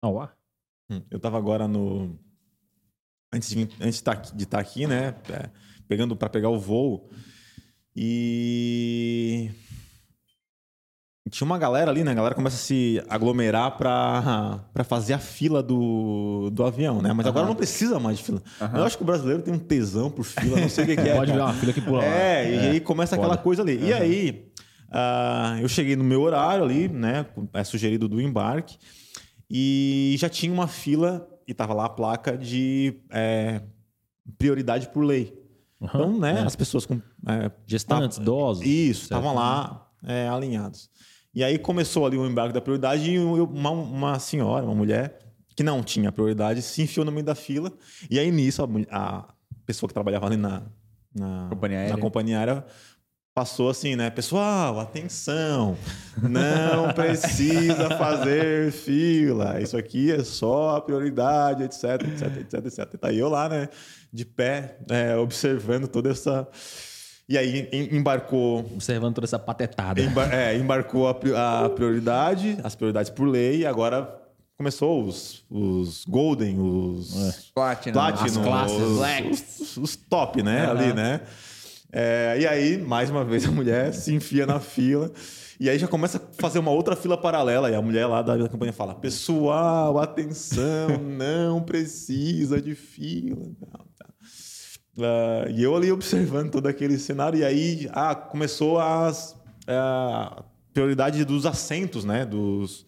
[0.02, 0.22] Oh,
[0.90, 2.18] hum, eu estava agora no.
[3.32, 5.14] Antes de, antes de estar tá aqui, né?
[5.30, 5.50] É,
[5.88, 7.10] pegando para pegar o voo.
[7.96, 9.50] E
[11.30, 12.10] tinha uma galera ali, né?
[12.10, 17.12] A galera começa a se aglomerar pra, pra fazer a fila do, do avião, né?
[17.12, 18.42] Mas agora não precisa mais de fila.
[18.74, 21.08] Eu acho que o brasileiro tem um tesão por fila, não sei o que, que
[21.08, 21.14] é.
[21.14, 23.78] Pode ver uma fila que pula É, é, e aí começa aquela coisa ali.
[23.82, 24.50] E aí,
[24.88, 27.26] uh, eu cheguei no meu horário ali, né?
[27.54, 28.76] É sugerido do embarque.
[29.48, 33.62] E já tinha uma fila e tava lá a placa de é,
[34.38, 35.36] prioridade por lei.
[35.80, 36.42] Uhum, então, né, é.
[36.42, 37.00] as pessoas com.
[37.26, 38.64] É, Gestantes, idosos.
[38.64, 40.90] Isso, estavam lá é, alinhados.
[41.34, 45.18] E aí começou ali o embarque da prioridade e uma, uma senhora, uma mulher,
[45.54, 47.72] que não tinha prioridade, se enfiou no meio da fila.
[48.10, 50.62] E aí nisso, a, a pessoa que trabalhava ali na,
[51.14, 51.94] na, companhia aérea.
[51.94, 52.64] na companhia aérea
[53.34, 54.10] passou assim, né?
[54.10, 55.76] Pessoal, atenção,
[56.20, 59.60] não precisa fazer fila.
[59.60, 62.94] Isso aqui é só a prioridade, etc, etc, etc, etc.
[62.94, 63.68] E tá eu lá, né?
[64.12, 66.46] De pé, é, observando toda essa
[67.30, 70.00] E aí em- embarcou Observando toda essa patetada.
[70.02, 74.12] Embar- é, embarcou a, a prioridade, as prioridades por lei, e agora
[74.58, 77.92] começou os, os Golden, os Platinum.
[77.94, 79.30] Platinum, as classes, os, Black.
[79.30, 80.66] os- os top, né?
[80.66, 81.20] Ali, né?
[81.92, 85.10] É, e aí, mais uma vez, a mulher se enfia na fila.
[85.58, 87.70] E aí já começa a fazer uma outra fila paralela.
[87.70, 93.36] E a mulher lá da, campanha fala: Pessoal, atenção, não precisa de fila.
[93.70, 94.09] Tal, tal.
[95.02, 99.36] Ah, e eu ali observando todo aquele cenário, e aí ah, começou as,
[99.66, 102.24] a prioridade dos assentos, né?
[102.24, 102.86] Dos...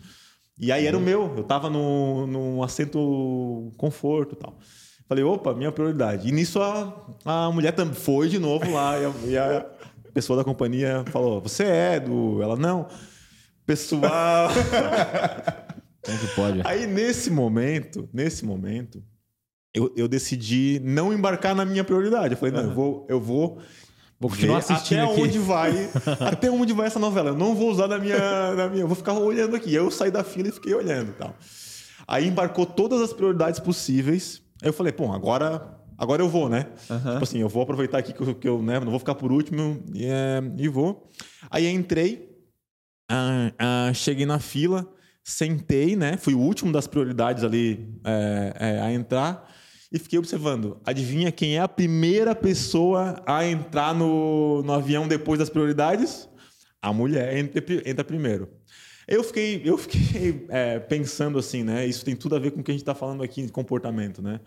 [0.59, 4.59] E aí era o meu, eu tava no, no assento conforto tal.
[5.09, 6.29] Falei, opa, minha prioridade.
[6.29, 6.95] E nisso a,
[7.25, 9.67] a mulher também foi de novo lá, e a, e a
[10.15, 12.43] pessoa da companhia falou: Você é do.
[12.43, 12.87] Ela, não.
[13.67, 14.51] Pessoal.
[16.05, 16.61] Como que pode?
[16.65, 19.03] Aí nesse momento, nesse momento,
[19.75, 22.35] eu, eu decidi não embarcar na minha prioridade.
[22.35, 23.59] Eu falei, não, eu vou, eu vou,
[24.23, 25.21] Vou continuar assistindo até aqui.
[25.21, 25.91] onde vai,
[26.31, 27.31] até onde vai essa novela.
[27.31, 29.75] Eu não vou usar na minha, na minha, eu vou ficar olhando aqui.
[29.75, 31.35] Eu saí da fila e fiquei olhando, tal.
[32.07, 34.41] Aí embarcou todas as prioridades possíveis.
[34.63, 36.69] Aí eu falei, pô, agora, agora eu vou, né?
[36.87, 39.33] Tipo assim, eu vou aproveitar aqui que eu, que eu né, não vou ficar por
[39.33, 41.11] último e, é, e vou.
[41.51, 42.31] Aí entrei,
[43.11, 44.87] ah, ah, cheguei na fila,
[45.25, 46.17] sentei, né?
[46.17, 49.52] Fui o último das prioridades ali é, é, a entrar
[49.93, 50.81] e fiquei observando.
[50.85, 56.29] Adivinha quem é a primeira pessoa a entrar no, no avião depois das prioridades?
[56.81, 58.49] A mulher entra, entra primeiro.
[59.07, 61.87] Eu fiquei, eu fiquei é, pensando assim, né?
[61.87, 64.23] Isso tem tudo a ver com o que a gente está falando aqui de comportamento,
[64.23, 64.41] né?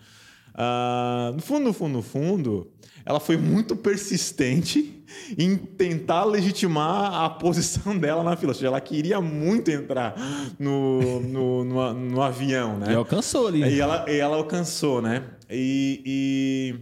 [0.54, 2.72] Ah, no fundo, no fundo, no fundo,
[3.06, 5.04] ela foi muito persistente
[5.38, 8.50] em tentar legitimar a posição dela na fila.
[8.50, 10.14] Ou seja, ela queria muito entrar
[10.58, 12.92] no, no, no, no avião, né?
[12.92, 13.62] E alcançou ali.
[13.62, 15.22] E ela, e ela alcançou, né?
[15.48, 16.74] E, e,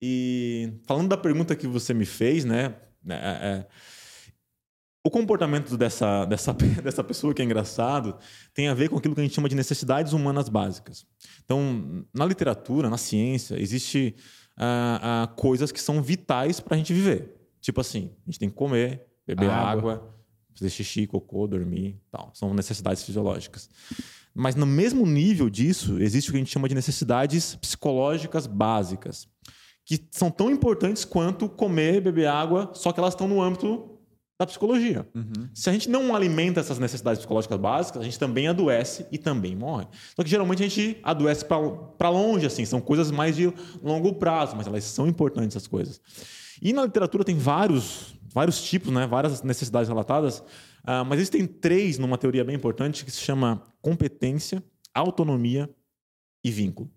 [0.00, 2.76] e falando da pergunta que você me fez, né?
[3.08, 3.66] é, é,
[5.04, 8.16] o comportamento dessa, dessa, dessa pessoa que é engraçado
[8.54, 11.04] tem a ver com aquilo que a gente chama de necessidades humanas básicas.
[11.44, 14.14] Então, na literatura, na ciência, existe
[14.56, 17.34] ah, ah, coisas que são vitais para a gente viver.
[17.60, 19.92] Tipo assim, a gente tem que comer, beber Água.
[19.94, 20.14] água,
[20.54, 22.30] fazer xixi, cocô, dormir, tal.
[22.34, 23.68] São necessidades fisiológicas.
[24.34, 29.28] Mas no mesmo nível disso, existe o que a gente chama de necessidades psicológicas básicas,
[29.84, 33.93] que são tão importantes quanto comer, beber água, só que elas estão no âmbito
[34.38, 35.08] da psicologia.
[35.54, 39.54] Se a gente não alimenta essas necessidades psicológicas básicas, a gente também adoece e também
[39.54, 39.86] morre.
[40.16, 44.56] Só que geralmente a gente adoece para longe, assim, são coisas mais de longo prazo,
[44.56, 46.00] mas elas são importantes essas coisas.
[46.60, 50.42] E na literatura tem vários, vários tipos, né, várias necessidades relatadas,
[50.82, 55.70] ah, mas existem três numa teoria bem importante que se chama competência, autonomia
[56.44, 56.90] e vínculo.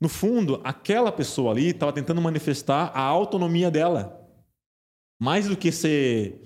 [0.00, 4.16] No fundo, aquela pessoa ali estava tentando manifestar a autonomia dela.
[5.20, 6.40] Mais do que ser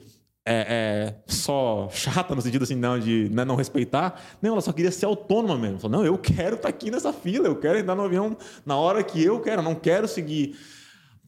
[0.47, 4.21] é, é, só chata no sentido assim, não, de né, não respeitar.
[4.43, 5.79] Não, ela só queria ser autônoma mesmo.
[5.79, 9.03] Falou, não, eu quero estar aqui nessa fila, eu quero entrar no avião na hora
[9.03, 10.57] que eu quero, não quero seguir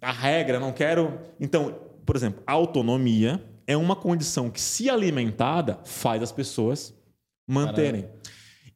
[0.02, 1.18] a regra, não quero.
[1.40, 1.74] Então,
[2.04, 6.94] por exemplo, a autonomia é uma condição que, se alimentada, faz as pessoas
[7.48, 8.08] manterem.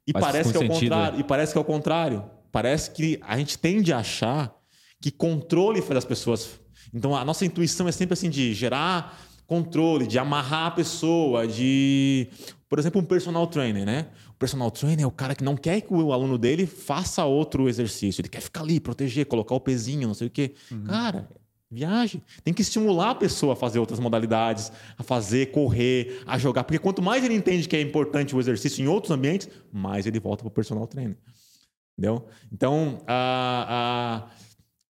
[0.06, 1.20] E Faz parece que é o contrário.
[1.20, 2.30] E parece que é o contrário.
[2.50, 4.52] Parece que a gente tende a achar
[5.00, 6.60] que controle faz as pessoas.
[6.92, 9.16] Então a nossa intuição é sempre assim de gerar
[9.50, 12.28] controle, de amarrar a pessoa, de,
[12.68, 14.06] por exemplo, um personal trainer, né?
[14.28, 17.68] O personal trainer é o cara que não quer que o aluno dele faça outro
[17.68, 20.54] exercício, ele quer ficar ali, proteger, colocar o pezinho, não sei o quê.
[20.86, 21.28] Cara,
[21.68, 22.22] viagem.
[22.44, 26.78] Tem que estimular a pessoa a fazer outras modalidades, a fazer, correr, a jogar, porque
[26.78, 30.44] quanto mais ele entende que é importante o exercício em outros ambientes, mais ele volta
[30.44, 31.16] para o personal trainer.
[31.98, 32.24] Entendeu?
[32.52, 34.28] Então, a,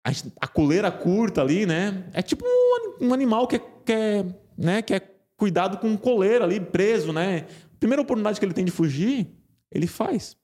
[0.04, 2.04] a, a, coleira curta ali, né?
[2.12, 4.26] É tipo um, um animal que é, que, é,
[4.58, 4.82] né?
[4.82, 5.00] que é
[5.36, 7.46] cuidado com coleira ali, preso, né?
[7.78, 9.28] Primeira oportunidade que ele tem de fugir,
[9.70, 10.36] ele faz.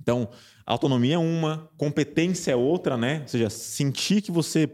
[0.00, 0.28] Então,
[0.66, 3.20] autonomia é uma, competência é outra, né?
[3.22, 4.68] Ou seja, sentir que você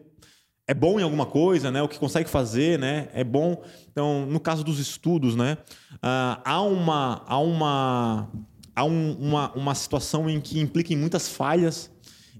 [0.66, 1.82] é bom em alguma coisa, né?
[1.82, 3.08] O que consegue fazer, né?
[3.12, 3.60] É bom.
[3.90, 5.58] Então, no caso dos estudos, né?
[6.00, 8.30] ah, há uma há uma
[8.74, 11.90] há um- uma, uma situação em que implica em muitas falhas.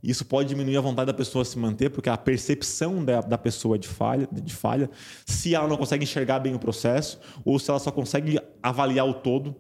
[0.02, 3.78] Isso pode diminuir a vontade da pessoa se manter, porque a percepção da, da pessoa
[3.78, 4.90] de falha, de falha,
[5.26, 9.14] se ela não consegue enxergar bem o processo, ou se ela só consegue avaliar o
[9.14, 9.54] todo,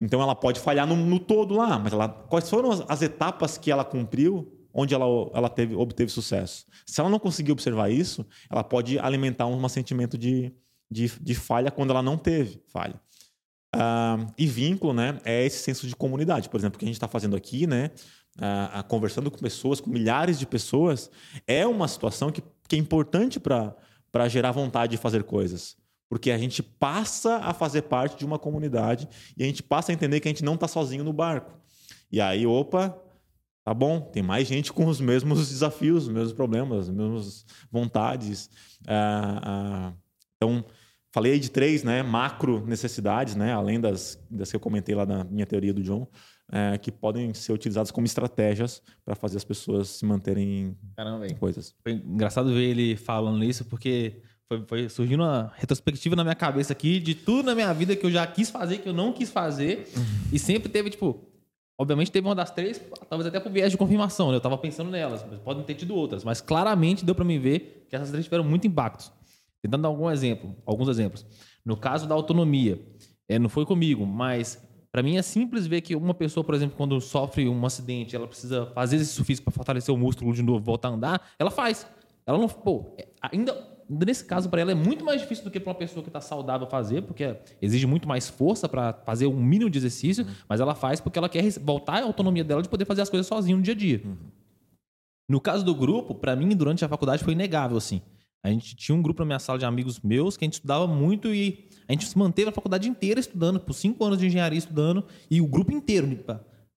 [0.00, 3.58] então ela pode falhar no, no todo lá, mas ela, quais foram as, as etapas
[3.58, 6.66] que ela cumpriu onde ela, ela teve, obteve sucesso?
[6.86, 10.52] Se ela não conseguir observar isso, ela pode alimentar um, um sentimento de,
[10.90, 13.00] de, de falha quando ela não teve falha.
[13.74, 16.48] Ah, e vínculo, né, é esse senso de comunidade.
[16.48, 17.90] Por exemplo, o que a gente está fazendo aqui, né,
[18.40, 21.10] ah, ah, conversando com pessoas, com milhares de pessoas,
[21.46, 25.76] é uma situação que, que é importante para gerar vontade de fazer coisas.
[26.08, 29.94] Porque a gente passa a fazer parte de uma comunidade e a gente passa a
[29.94, 31.52] entender que a gente não está sozinho no barco.
[32.10, 32.96] E aí, opa,
[33.64, 38.48] tá bom, tem mais gente com os mesmos desafios, os mesmos problemas, as mesmas vontades.
[38.86, 39.92] Ah, ah,
[40.36, 40.64] então,
[41.12, 45.24] falei de três né, macro necessidades, né, além das, das que eu comentei lá na
[45.24, 46.06] minha teoria do John,
[46.50, 51.34] é, que podem ser utilizadas como estratégias para fazer as pessoas se manterem Caramba, em
[51.34, 51.74] coisas.
[51.82, 56.72] Foi engraçado ver ele falando isso, porque foi, foi surgindo uma retrospectiva na minha cabeça
[56.72, 59.30] aqui de tudo na minha vida que eu já quis fazer, que eu não quis
[59.30, 59.86] fazer.
[60.32, 61.24] E sempre teve, tipo.
[61.80, 64.36] Obviamente teve uma das três, talvez até por viés de confirmação, né?
[64.36, 66.24] Eu tava pensando nelas, mas podem ter tido outras.
[66.24, 69.12] Mas claramente deu para mim ver que essas três tiveram muito impacto.
[69.62, 71.24] Tentando dar algum exemplo, alguns exemplos.
[71.64, 72.84] No caso da autonomia,
[73.28, 76.76] é, não foi comigo, mas para mim é simples ver que uma pessoa, por exemplo,
[76.76, 80.64] quando sofre um acidente, ela precisa fazer exercício físico para fortalecer o músculo de novo,
[80.64, 81.86] voltar a andar, ela faz.
[82.26, 85.58] Ela não, pô, é, ainda nesse caso para ela é muito mais difícil do que
[85.58, 89.42] para uma pessoa que está saudável fazer, porque exige muito mais força para fazer um
[89.42, 92.84] mínimo de exercício, mas ela faz porque ela quer voltar à autonomia dela de poder
[92.84, 94.02] fazer as coisas sozinha no dia a dia.
[95.28, 98.02] No caso do grupo, para mim durante a faculdade foi inegável assim.
[98.42, 100.86] A gente tinha um grupo na minha sala de amigos meus que a gente estudava
[100.86, 104.58] muito e a gente se manteve a faculdade inteira estudando, por cinco anos de engenharia
[104.58, 106.06] estudando, e o grupo inteiro.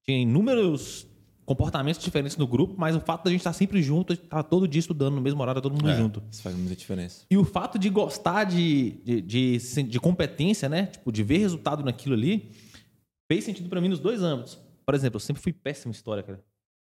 [0.03, 1.07] Tinha inúmeros
[1.45, 4.79] comportamentos diferentes no grupo, mas o fato da gente estar sempre junto, estar todo dia
[4.79, 6.23] estudando no mesmo horário, todo mundo É, junto.
[6.31, 7.25] Isso faz muita diferença.
[7.29, 10.85] E o fato de gostar de, de, de, de competência, né?
[10.87, 12.51] Tipo, de ver resultado naquilo ali,
[13.29, 14.57] fez sentido pra mim nos dois âmbitos.
[14.85, 16.43] Por exemplo, eu sempre fui péssimo em história, cara.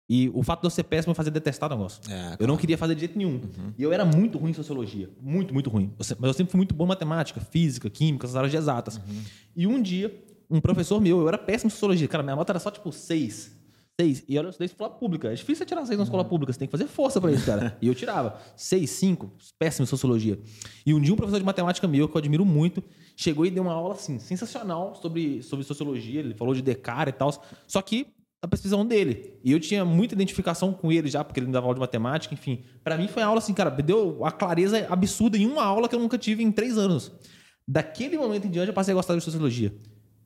[0.10, 2.02] E o fato de eu ser péssimo me fazia detestar o negócio.
[2.10, 3.42] É, Eu não queria fazer de jeito nenhum.
[3.78, 5.10] E eu era muito ruim em sociologia.
[5.22, 5.92] Muito, muito ruim.
[6.00, 9.02] Eu Mas eu sempre fui muito bom em matemática, física, química, essas áreas de exatas.
[9.56, 10.14] E um dia,
[10.50, 12.08] um professor meu, eu era péssimo em sociologia.
[12.08, 13.54] Cara, minha nota era só tipo seis.
[14.00, 14.24] Seis.
[14.30, 15.28] E olha, eu estudei escola pública.
[15.30, 16.54] É difícil você tirar seis na escola pública.
[16.54, 17.76] Você tem que fazer força pra isso, cara.
[17.82, 18.40] e eu tirava.
[18.56, 19.34] Seis, cinco.
[19.60, 20.40] Péssimo em sociologia.
[20.86, 22.82] E um dia um professor de matemática meu, que eu admiro muito,
[23.16, 26.22] chegou e deu uma aula, assim, sensacional sobre, sobre sociologia.
[26.22, 27.44] Ele falou de Descartes e tal.
[27.68, 28.08] Só que
[28.48, 29.34] a pesquisão dele.
[29.44, 32.34] E eu tinha muita identificação com ele já, porque ele me dava aula de matemática,
[32.34, 32.64] enfim.
[32.84, 35.96] Pra mim foi a aula assim, cara, deu a clareza absurda em uma aula que
[35.96, 37.12] eu nunca tive em três anos.
[37.68, 39.74] Daquele momento em diante eu passei a gostar de sociologia.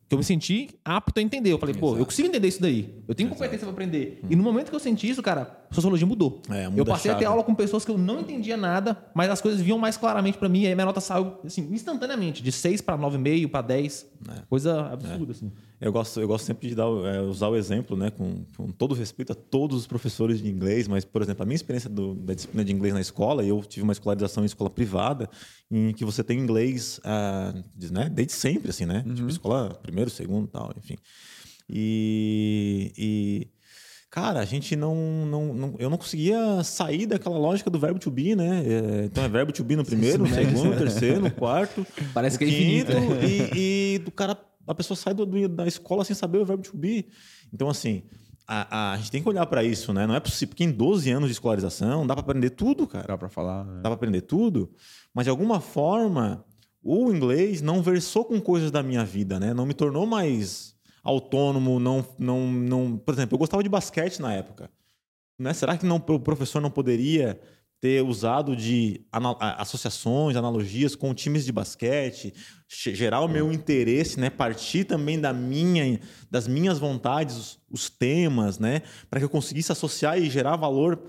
[0.07, 1.51] Que eu me senti apto a entender.
[1.51, 3.01] Eu falei, pô, eu consigo entender isso daí.
[3.07, 4.19] Eu tenho competência pra aprender.
[4.29, 6.41] E no momento que eu senti isso, cara, sociologia mudou.
[6.49, 8.97] É, muda eu passei a a ter aula com pessoas que eu não entendia nada,
[9.13, 10.61] mas as coisas vinham mais claramente pra mim.
[10.61, 14.05] E aí minha nota saiu, assim, instantaneamente, de 6 pra 9,5 pra 10.
[14.29, 14.41] É.
[14.49, 15.51] Coisa absurda, assim.
[15.79, 18.93] Eu gosto, eu gosto sempre de dar, é, usar o exemplo, né, com, com todo
[18.93, 22.35] respeito a todos os professores de inglês, mas, por exemplo, a minha experiência do- da
[22.35, 25.27] disciplina de inglês na escola, eu tive uma escolarização em escola privada,
[25.71, 27.51] em que você tem inglês ah,
[27.91, 29.03] né, desde sempre, assim, né?
[29.15, 30.97] Tipo, escola primeiro, segundo tal, enfim.
[31.73, 33.47] E, e,
[34.11, 34.93] cara, a gente não,
[35.25, 38.63] não, não- Eu não conseguia sair daquela lógica do verbo to be, né?
[38.67, 41.87] É, então é verbo to be no primeiro, no segundo, no terceiro, no quarto.
[42.13, 46.03] Parece que é infinito, quinto, e, e do cara, a pessoa sai do- da escola
[46.05, 47.07] sem saber o verbo to be.
[47.53, 48.03] Então, assim,
[48.47, 50.05] a, a gente tem que olhar para isso, né?
[50.05, 53.07] Não é possível, porque em 12 anos de escolarização dá para aprender tudo, cara.
[53.07, 53.63] Dá pra falar.
[53.63, 53.75] né?
[53.77, 54.69] Dá para aprender tudo,
[55.13, 56.43] mas de alguma forma
[56.83, 59.53] o inglês não versou com coisas da minha vida, né?
[59.53, 62.97] Não me tornou mais autônomo, não, não, não.
[62.97, 64.69] Por exemplo, eu gostava de basquete na época.
[65.39, 65.53] Né?
[65.53, 67.39] Será que não, o professor não poderia
[67.79, 69.01] ter usado de
[69.57, 72.31] associações, analogias com times de basquete,
[72.67, 74.29] gerar o meu interesse, né?
[74.29, 78.83] Partir também da minha, das minhas vontades, os, os temas, né?
[79.09, 81.01] Para que eu conseguisse associar e gerar valor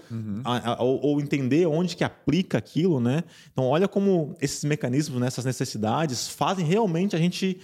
[0.44, 3.22] a- a- ou, ou entender onde que aplica aquilo, né?
[3.52, 7.60] Então, olha como esses mecanismos, né, essas necessidades fazem realmente a gente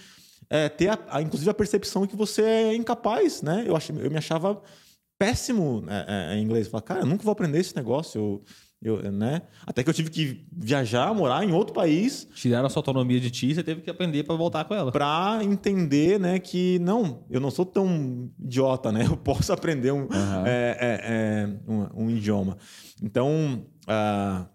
[0.50, 3.64] é, ter, a, a- inclusive, a percepção que você é incapaz, né?
[3.66, 4.60] Eu, ach, eu me achava
[5.18, 6.68] péssimo é, é, em inglês.
[6.68, 8.42] Falar, cara, eu nunca vou aprender esse negócio.
[8.80, 9.42] Eu, eu, né?
[9.66, 13.28] Até que eu tive que viajar, morar em outro país Tiraram a sua autonomia de
[13.28, 14.92] ti, você teve que aprender pra voltar com ela.
[14.92, 19.04] para entender, né, que não, eu não sou tão idiota, né?
[19.10, 20.06] Eu posso aprender um,
[20.46, 22.56] é, é, é, um, um idioma.
[23.02, 24.46] Então, ah,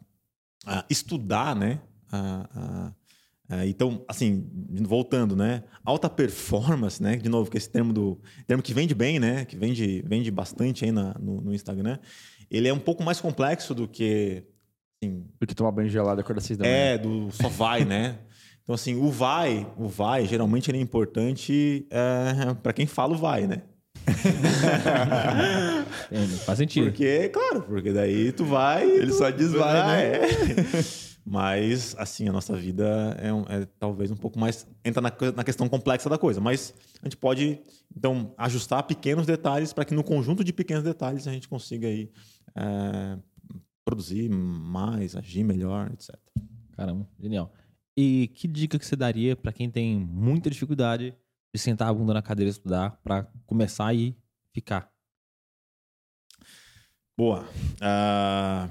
[0.65, 1.81] ah, estudar, né?
[2.09, 2.93] ah,
[3.65, 4.47] então, assim,
[4.87, 5.63] voltando, né?
[5.85, 7.17] Alta performance, né?
[7.17, 9.45] De novo, que esse termo do termo que vende bem, né?
[9.45, 11.99] Que vende, vende bastante aí na, no, no Instagram.
[12.49, 14.43] Ele é um pouco mais complexo do que
[15.03, 16.75] assim, Porque tomar banho gelado acordar seis da manhã.
[16.75, 18.17] é, do só vai, né?
[18.63, 23.17] Então, assim, o vai, o vai, geralmente ele é importante é, para quem fala o
[23.17, 23.61] vai, né?
[26.45, 26.85] Faz sentido.
[26.85, 28.89] Porque, claro, porque daí tu vai.
[28.89, 30.15] Ele tu- só diz vai, Ah, né?
[30.15, 30.19] é.
[31.25, 34.67] Mas, assim, a nossa vida é, um- é talvez um pouco mais.
[34.83, 36.41] entra na, na questão complexa da coisa.
[36.41, 37.61] Mas a gente pode,
[37.95, 42.11] então, ajustar pequenos detalhes para que no conjunto de pequenos detalhes a gente consiga aí,
[42.55, 43.17] é,
[43.85, 46.13] produzir mais, agir melhor, etc.
[46.73, 47.53] Caramba, genial.
[47.97, 51.15] E que dica que você daria pra quem tem muita dificuldade
[51.55, 54.17] de sentar a bunda na cadeira e estudar pra começar e
[54.53, 54.91] ficar?
[57.15, 57.47] Boa.
[57.79, 58.67] Ah,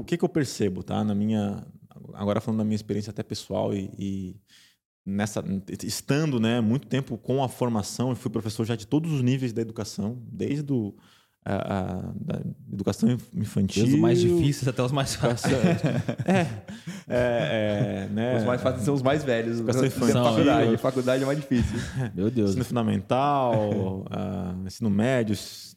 [0.00, 1.02] o que, que eu percebo, tá?
[1.04, 1.66] Na minha,
[2.14, 4.36] agora falando da minha experiência até pessoal e, e
[5.04, 5.44] nessa,
[5.82, 9.52] estando, né, muito tempo com a formação, eu fui professor já de todos os níveis
[9.52, 10.94] da educação, desde o
[11.44, 12.40] a, a, da
[12.72, 13.82] educação infantil.
[13.82, 15.54] Desde os mais difíceis até os mais fáceis.
[16.24, 16.46] é,
[17.06, 18.38] é, é, né?
[18.38, 19.58] Os mais fáceis são os mais velhos.
[19.58, 20.22] Educação infantil.
[20.22, 21.78] Faculdade, faculdade é mais difícil.
[22.14, 22.50] Meu Deus.
[22.50, 25.36] Ensino fundamental, uh, ensino médio,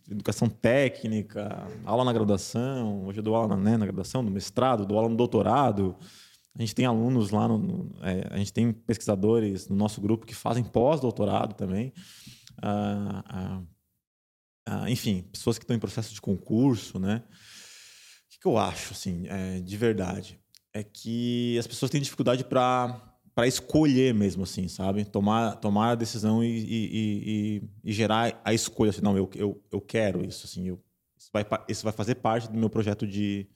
[0.09, 3.05] educação técnica, aula na graduação.
[3.05, 5.95] Hoje eu dou aula né, na graduação, no mestrado, dou aula no doutorado.
[6.57, 10.25] A gente tem alunos lá, no, no é, a gente tem pesquisadores no nosso grupo
[10.25, 11.91] que fazem pós-doutorado também.
[12.63, 13.76] Uh, uh,
[14.67, 17.23] ah, enfim, pessoas que estão em processo de concurso, né?
[17.25, 20.37] O que, que eu acho, assim, é, de verdade?
[20.73, 23.01] É que as pessoas têm dificuldade para
[23.33, 25.05] para escolher mesmo, assim, sabe?
[25.05, 28.89] Tomar, tomar a decisão e, e, e, e gerar a escolha.
[28.89, 30.83] Assim, não, eu, eu, eu quero isso, assim, eu,
[31.15, 33.47] isso, vai, isso vai fazer parte do meu projeto de,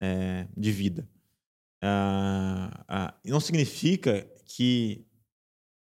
[0.00, 1.08] é, de vida.
[1.80, 5.06] Ah, ah, não significa que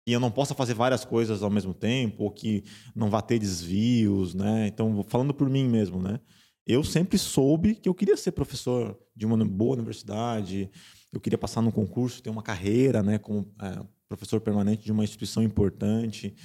[0.05, 2.63] e eu não possa fazer várias coisas ao mesmo tempo, ou que
[2.95, 4.67] não vá ter desvios, né?
[4.67, 6.19] Então, falando por mim mesmo, né?
[6.65, 10.69] Eu sempre soube que eu queria ser professor de uma boa universidade,
[11.13, 15.03] eu queria passar num concurso, ter uma carreira, né, como é, professor permanente de uma
[15.03, 16.35] instituição importante.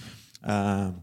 [0.42, 0.94] Ah,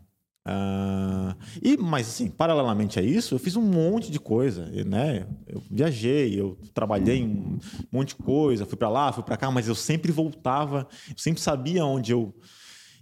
[0.50, 5.28] ah, e, mas, assim, paralelamente a isso, eu fiz um monte de coisa, né?
[5.46, 7.60] Eu viajei, eu trabalhei um
[7.92, 11.42] monte de coisa, fui para lá, fui para cá, mas eu sempre voltava, eu sempre
[11.42, 12.34] sabia onde eu.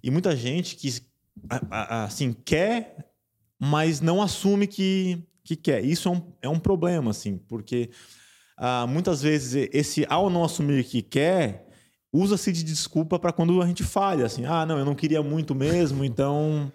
[0.02, 0.91] E muita gente que,
[1.70, 3.14] assim, quer,
[3.60, 5.86] mas não assume que, que quer.
[5.86, 7.91] Isso é um, é um problema, assim, porque
[8.58, 11.70] ah, muitas vezes esse ao não assumir que quer,
[12.12, 15.54] usa-se de desculpa para quando a gente falha, assim, ah, não, eu não queria muito
[15.54, 16.72] mesmo, então.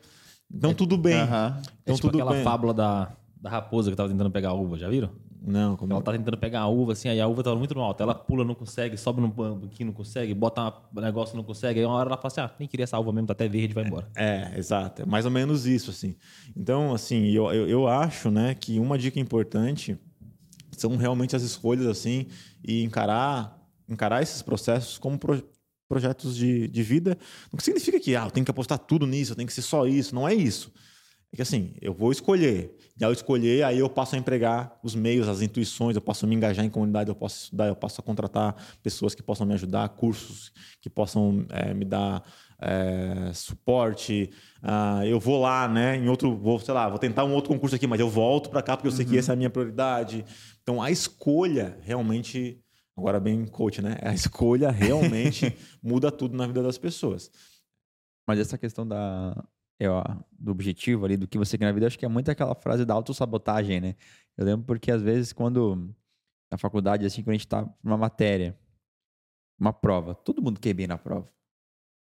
[0.53, 1.21] Então tudo bem.
[1.21, 1.27] Uhum.
[1.27, 2.45] Então é tipo tudo aquela bem.
[2.45, 5.11] fábula da, da raposa que tava tentando pegar a uva, já viram?
[5.43, 7.81] Não, como Ela tá tentando pegar a uva, assim, aí a uva tava muito no
[7.81, 8.03] alto.
[8.03, 11.81] Ela pula, não consegue, sobe no banquinho, não consegue, bota um negócio, não consegue.
[11.81, 13.73] Aí uma hora ela fala assim, ah, nem queria essa uva mesmo, tá até verde,
[13.73, 14.07] vai embora.
[14.15, 15.03] É, exato.
[15.03, 16.15] É mais ou menos isso, assim.
[16.55, 19.99] Então, assim, eu, eu, eu acho, né, que uma dica importante
[20.73, 22.27] são realmente as escolhas, assim,
[22.63, 25.43] e encarar, encarar esses processos como pro,
[25.91, 27.19] projetos de, de vida.
[27.53, 29.89] Não significa que, ah, eu tenho que apostar tudo nisso, eu tenho que ser só
[29.89, 30.15] isso.
[30.15, 30.73] Não é isso.
[31.33, 32.77] É que assim, eu vou escolher.
[32.99, 36.35] E ao escolher, aí eu passo a empregar os meios, as intuições, eu posso me
[36.37, 40.53] engajar em comunidade, eu posso estudar, eu posso contratar pessoas que possam me ajudar, cursos
[40.81, 42.23] que possam é, me dar
[42.61, 44.31] é, suporte.
[44.63, 47.75] Ah, eu vou lá, né, em outro, vou, sei lá, vou tentar um outro concurso
[47.75, 50.25] aqui, mas eu volto para cá porque eu sei que essa é a minha prioridade.
[50.63, 52.61] Então, a escolha realmente,
[52.97, 53.97] agora bem coach, né?
[54.03, 57.31] A escolha realmente muda tudo na vida das pessoas.
[58.27, 59.35] Mas essa questão da,
[59.79, 60.05] é, ó,
[60.39, 62.85] do objetivo ali, do que você quer na vida, acho que é muito aquela frase
[62.85, 63.97] da autossabotagem, né?
[64.37, 65.95] Eu lembro porque às vezes quando
[66.51, 68.59] na faculdade, assim, quando a gente tá numa matéria,
[69.59, 71.31] uma prova, todo mundo quer bem na prova.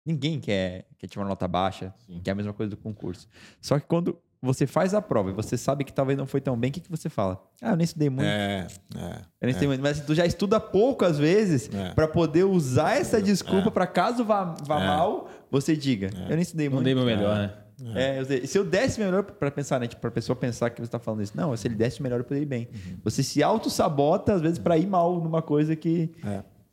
[0.06, 2.22] Ninguém quer, quer tirar uma nota baixa, Sim.
[2.22, 3.28] que é a mesma coisa do concurso.
[3.62, 6.58] Só que quando você faz a prova e você sabe que talvez não foi tão
[6.58, 7.44] bem, o que, que você fala?
[7.62, 8.28] Ah, eu nem estudei muito.
[8.28, 9.00] É, é.
[9.02, 9.82] Eu nem estudei muito.
[9.82, 11.94] Mas tu já estuda pouco, às vezes, É.
[11.94, 13.72] pra poder usar essa desculpa É.
[13.72, 14.88] pra caso vá, vá É.
[14.88, 16.86] mal, você diga, eu nem estudei Não muito.
[16.86, 17.54] dei meu melhor, né?
[17.96, 18.48] É, eu sei.
[18.48, 19.86] se eu desse melhor pra pensar, né?
[19.86, 21.34] Tipo, pra pessoa pensar que você tá falando isso.
[21.38, 22.68] Não, se ele desse melhor, eu poderia ir bem.
[23.04, 26.12] Você se auto-sabota, às vezes, pra ir mal numa coisa que,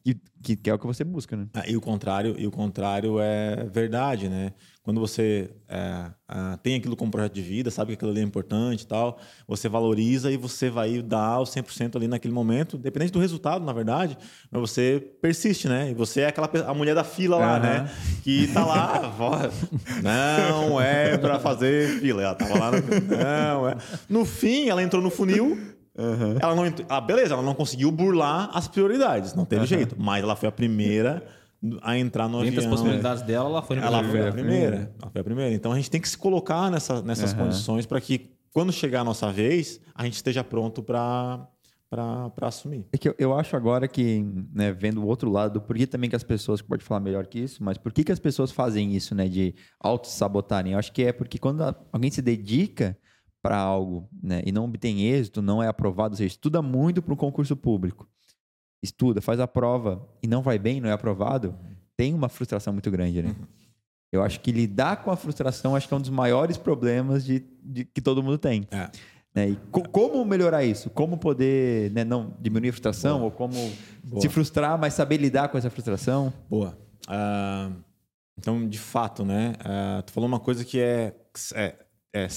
[0.06, 0.12] É.
[0.12, 1.46] que, que, que é o que você busca, né?
[1.54, 4.52] Ah, E o contrário, e o contrário é verdade, né?
[4.82, 8.22] Quando você é, ah, tem aquilo como projeto de vida, sabe que aquilo ali é
[8.22, 13.10] importante e tal, você valoriza e você vai dar o 100% ali naquele momento, dependente
[13.12, 14.18] do resultado, na verdade,
[14.50, 15.90] mas você persiste, né?
[15.90, 17.60] E você é aquela a mulher da fila lá, Aham.
[17.60, 17.90] né?
[18.22, 19.10] Que tá lá,
[20.02, 22.78] não é pra fazer fila, ela tava lá, no,
[23.58, 23.76] não é.
[24.08, 28.66] No fim, ela entrou no funil, ela não, ah, beleza, ela não conseguiu burlar as
[28.66, 31.24] prioridades, não teve jeito, mas ela foi a primeira
[31.82, 32.70] a entrar no Dentre as avião.
[32.78, 34.92] possibilidades dela, ela foi Ela foi a primeira.
[35.00, 35.54] Ela foi a primeira.
[35.54, 37.44] Então a gente tem que se colocar nessa, nessas Aham.
[37.44, 41.48] condições para que quando chegar a nossa vez, a gente esteja pronto para
[41.90, 42.84] para assumir.
[42.92, 46.10] É que eu, eu acho agora que, né, vendo o outro lado, por que também
[46.10, 48.96] que as pessoas, pode falar melhor que isso, mas por que, que as pessoas fazem
[48.96, 50.72] isso, né, de auto-sabotarem?
[50.72, 52.98] Eu acho que é porque quando a- alguém se dedica
[53.44, 57.12] para algo, né, e não obtém êxito, não é aprovado, ou seja, estuda muito para
[57.12, 58.08] um concurso público,
[58.82, 61.54] estuda, faz a prova e não vai bem, não é aprovado,
[61.94, 63.36] tem uma frustração muito grande, né?
[64.10, 67.44] Eu acho que lidar com a frustração acho que é um dos maiores problemas de,
[67.62, 68.66] de- que todo mundo tem.
[68.70, 68.88] É.
[69.34, 69.50] Né?
[69.50, 70.88] E co- como melhorar isso?
[70.88, 73.52] Como poder né, não diminuir a frustração ou como
[74.20, 76.32] se frustrar, mas saber lidar com essa frustração?
[76.48, 76.78] Boa.
[77.06, 77.70] Ah,
[78.38, 79.52] então, de fato, né?
[79.60, 81.14] ah, tu falou uma coisa que é,
[81.54, 81.74] é,
[82.12, 82.28] é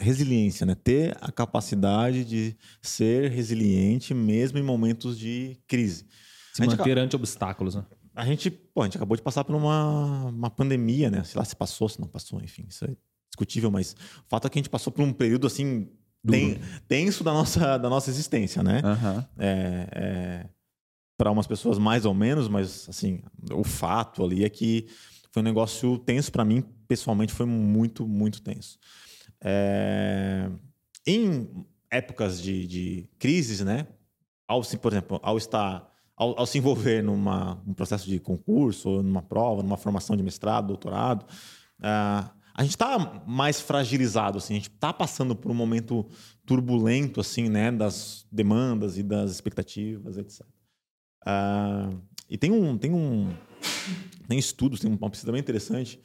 [0.00, 0.74] resiliência, né?
[0.74, 6.06] Ter a capacidade de ser resiliente mesmo em momentos de crise.
[6.52, 7.84] Se A gente manter ante obstáculos, né?
[8.14, 11.22] A gente, pô, a gente acabou de passar por uma, uma pandemia, né?
[11.24, 12.88] Sei lá se passou, se não passou, enfim, isso é
[13.28, 15.88] discutível, mas o fato é que a gente passou por um período assim
[16.32, 18.80] ten- tenso da nossa, da nossa existência, né?
[18.82, 19.28] Aham.
[19.38, 20.48] É,
[21.18, 23.20] para umas pessoas mais ou menos, mas assim,
[23.52, 24.86] o fato ali é que
[25.30, 28.78] foi um negócio tenso para mim, pessoalmente foi muito, muito tenso.
[29.40, 30.50] É,
[31.06, 33.86] em épocas de, de crises, né?
[34.48, 39.22] Ao, por exemplo, ao estar ao, ao se envolver numa um processo de concurso, numa
[39.22, 41.26] prova, numa formação de mestrado, doutorado,
[41.80, 46.06] ah, a gente está mais fragilizado, assim, a gente está passando por um momento
[46.46, 50.46] turbulento, assim, né, das demandas e das expectativas, etc.
[51.24, 51.90] Ah,
[52.30, 53.30] e tem um, tem um,
[54.26, 56.00] tem estudos, tem uma pesquisa bem interessante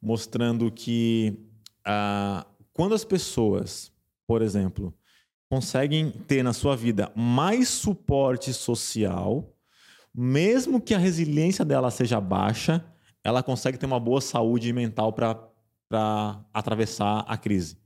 [0.00, 1.38] mostrando que
[1.84, 3.92] ah, quando as pessoas,
[4.26, 4.94] por exemplo,
[5.48, 9.54] conseguem ter na sua vida mais suporte social,
[10.14, 12.84] mesmo que a resiliência dela seja baixa,
[13.22, 17.76] ela consegue ter uma boa saúde mental para atravessar a crise.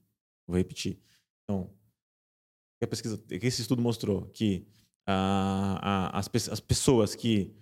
[0.47, 1.01] Vou repetir.
[1.43, 1.71] Então,
[2.83, 4.67] a pesquisa, esse estudo mostrou que
[5.07, 7.55] ah, as, as pessoas que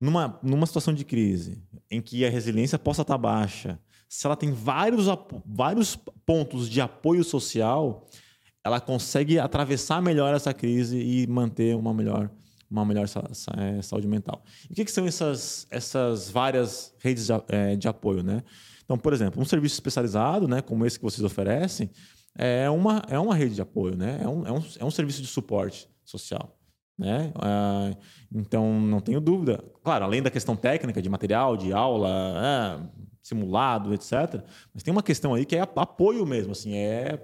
[0.00, 4.52] numa, numa situação de crise em que a resiliência possa estar baixa, se ela tem
[4.52, 5.06] vários,
[5.44, 8.06] vários pontos de apoio social,
[8.64, 12.30] ela consegue atravessar melhor essa crise e manter uma melhor,
[12.70, 14.42] uma melhor eh, saúde mental.
[14.68, 18.22] E o que, que são essas, essas várias redes de, eh, de apoio?
[18.22, 18.42] Né?
[18.84, 21.90] Então, por exemplo, um serviço especializado, né, como esse que vocês oferecem,
[22.34, 24.20] é uma, é uma rede de apoio, né?
[24.22, 26.56] é, um, é, um, é um serviço de suporte social.
[26.96, 27.32] Né?
[27.36, 27.94] Ah,
[28.32, 29.62] então, não tenho dúvida.
[29.82, 34.42] Claro, além da questão técnica de material, de aula, é, simulado, etc.
[34.72, 37.22] Mas tem uma questão aí que é apoio mesmo, assim, é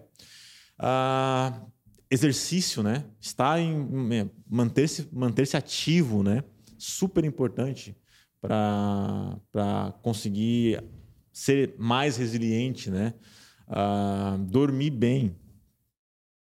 [0.79, 1.63] ah,
[2.11, 3.05] exercício, né?
[3.21, 6.45] Estar em manter-se manter-se ativo, né?
[6.77, 7.97] Super importante
[8.41, 10.83] para para conseguir
[11.33, 13.15] ser mais resiliente, né?
[13.67, 15.35] Ah, dormir bem,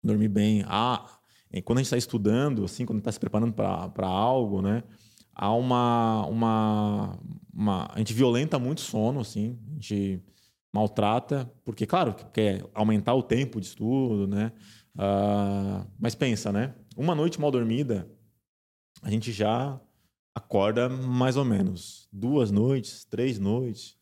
[0.04, 0.64] dormir bem.
[0.68, 1.20] Ah,
[1.66, 4.84] quando a gente está estudando, assim, quando está se preparando para algo, né?
[5.42, 7.20] Há uma, uma,
[7.54, 7.88] uma.
[7.94, 9.58] A gente violenta muito sono, assim.
[9.70, 10.22] A gente
[10.74, 14.52] maltrata, porque, claro, que quer aumentar o tempo de estudo, né?
[14.98, 16.76] Ah, mas pensa, né?
[16.98, 18.06] Uma noite mal dormida,
[19.02, 19.80] a gente já
[20.36, 22.10] acorda mais ou menos.
[22.12, 23.96] Duas noites, três noites.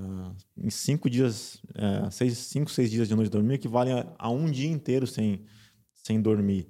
[0.00, 4.12] ah, em cinco dias, é, seis, cinco, seis dias de noite de dormir equivalem a,
[4.18, 5.44] a um dia inteiro sem,
[5.94, 6.68] sem dormir.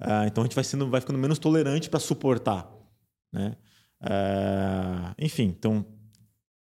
[0.00, 2.68] Ah, então a gente vai, sendo, vai ficando menos tolerante para suportar.
[3.34, 3.56] Né?
[4.00, 5.84] Ah, enfim, então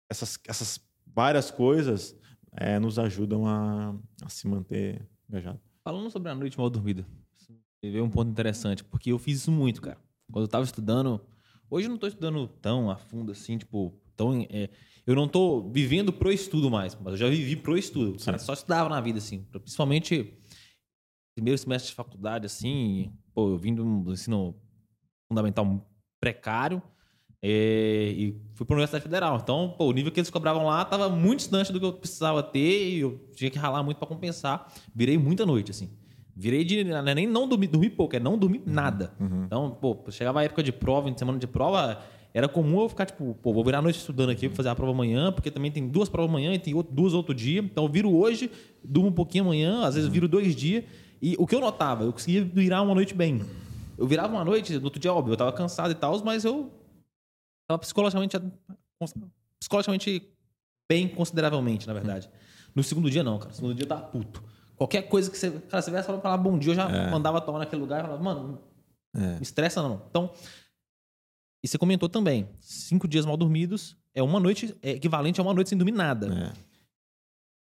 [0.10, 2.18] essas, essas várias coisas
[2.54, 3.94] eh, nos ajudam a,
[4.24, 5.60] a se manter engajado.
[5.84, 7.06] Falando sobre a noite mal dormida,
[7.36, 10.00] você veio um ponto interessante, porque eu fiz isso muito, cara.
[10.32, 11.20] Quando eu tava estudando,
[11.70, 14.48] hoje eu não tô estudando tão a fundo assim, tipo, tão.
[14.50, 14.70] é,
[15.06, 18.18] eu não tô vivendo pro estudo mais, mas eu já vivi pro estudo.
[18.24, 19.44] Cara, só estudava na vida, assim.
[19.52, 20.34] Principalmente
[21.36, 24.56] primeiro semestre de faculdade, assim, pô, eu vim do ensino
[25.28, 25.86] fundamental
[26.24, 26.82] precário.
[27.46, 29.38] é, e fui para a Universidade Federal.
[29.44, 32.42] Então, pô, o nível que eles cobravam lá estava muito distante do que eu precisava
[32.42, 34.72] ter e eu tinha que ralar muito para compensar.
[34.96, 35.90] Virei muita noite, assim.
[36.36, 36.84] Virei de.
[36.86, 39.12] Não é nem não dormir, dormir pouco, é não dormir nada.
[39.46, 42.00] Então, pô, chegava a época de prova, em semana de prova,
[42.34, 44.76] era comum eu ficar, tipo, pô, vou virar a noite estudando aqui, vou fazer a
[44.76, 47.60] prova amanhã, porque também tem duas provas amanhã e tem outro- duas outro dia.
[47.60, 48.50] Então, eu viro hoje,
[48.82, 50.86] durmo um pouquinho amanhã, às vezes viro dois dias.
[51.22, 53.42] E o que eu notava, eu conseguia virar uma noite bem.
[53.98, 56.72] Eu virava uma noite, no outro dia, óbvio, eu tava cansado e tal, mas eu
[57.68, 58.38] tava psicologicamente,
[59.60, 60.30] psicologicamente
[60.90, 62.30] bem, consideravelmente, na verdade.
[62.76, 63.50] No segundo dia, não, cara.
[63.50, 64.44] No segundo dia eu tava puto.
[64.76, 65.52] Qualquer coisa que você.
[65.52, 68.62] Cara, você viesse falar bom dia, eu já mandava tomar naquele lugar e falava, mano,
[69.14, 70.02] me estressa não.
[70.10, 70.34] Então.
[71.64, 75.54] E você comentou também: cinco dias mal dormidos é uma noite é equivalente a uma
[75.54, 76.28] noite sem dormir nada.
[76.28, 76.54] É.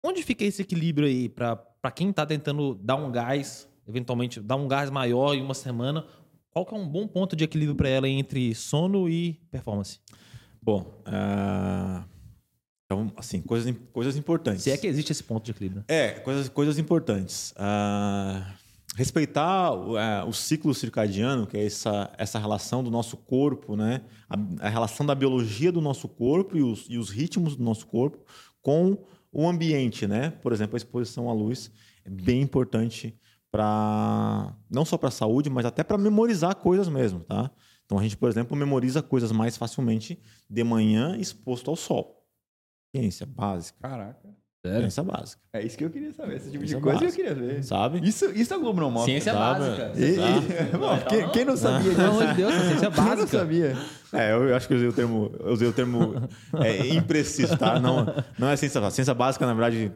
[0.06, 4.66] Onde fica esse equilíbrio aí pra quem tá tentando dar um gás, eventualmente dar um
[4.66, 6.06] gás maior em uma semana?
[6.50, 10.00] Qual que é um bom ponto de equilíbrio para ela entre sono e performance?
[10.60, 12.04] Bom, ah,
[12.84, 14.64] então, assim, coisas, coisas importantes.
[14.64, 15.84] Se é que existe esse ponto de equilíbrio.
[15.86, 17.54] É, coisas, coisas importantes.
[17.56, 18.54] Ah,
[18.96, 24.02] respeitar o, é, o ciclo circadiano, que é essa, essa relação do nosso corpo, né?
[24.28, 27.86] A, a relação da biologia do nosso corpo e os, e os ritmos do nosso
[27.86, 28.18] corpo
[28.60, 28.98] com
[29.32, 30.30] o ambiente, né?
[30.42, 31.70] Por exemplo, a exposição à luz
[32.04, 33.16] é bem importante
[33.50, 37.50] para não só para a saúde, mas até para memorizar coisas mesmo, tá?
[37.84, 42.24] Então a gente, por exemplo, memoriza coisas mais facilmente de manhã exposto ao sol.
[42.94, 43.78] Ciência básica.
[43.80, 44.28] Caraca.
[44.64, 44.80] Sério?
[44.82, 45.42] Ciência básica.
[45.54, 46.36] É isso que eu queria saber.
[46.36, 47.22] Esse tipo Ciência de coisa básica.
[47.22, 47.64] eu queria ver.
[47.64, 48.06] Sabe?
[48.06, 49.10] Isso, isso a Globo não mostra.
[49.12, 49.60] Ciência sabe?
[49.60, 49.92] básica.
[49.96, 50.76] E- e-?
[50.78, 52.34] Bom, quem, quem não sabia Pelo amor disso?
[52.34, 53.38] de Deus, ciência Quem não básica.
[53.38, 53.76] sabia?
[54.12, 56.14] É, eu acho que eu usei o termo, eu usei o termo
[56.62, 57.80] é, impreciso, tá?
[57.80, 58.06] Não,
[58.38, 58.94] não é ciência básica.
[58.96, 59.92] Ciência básica, na verdade,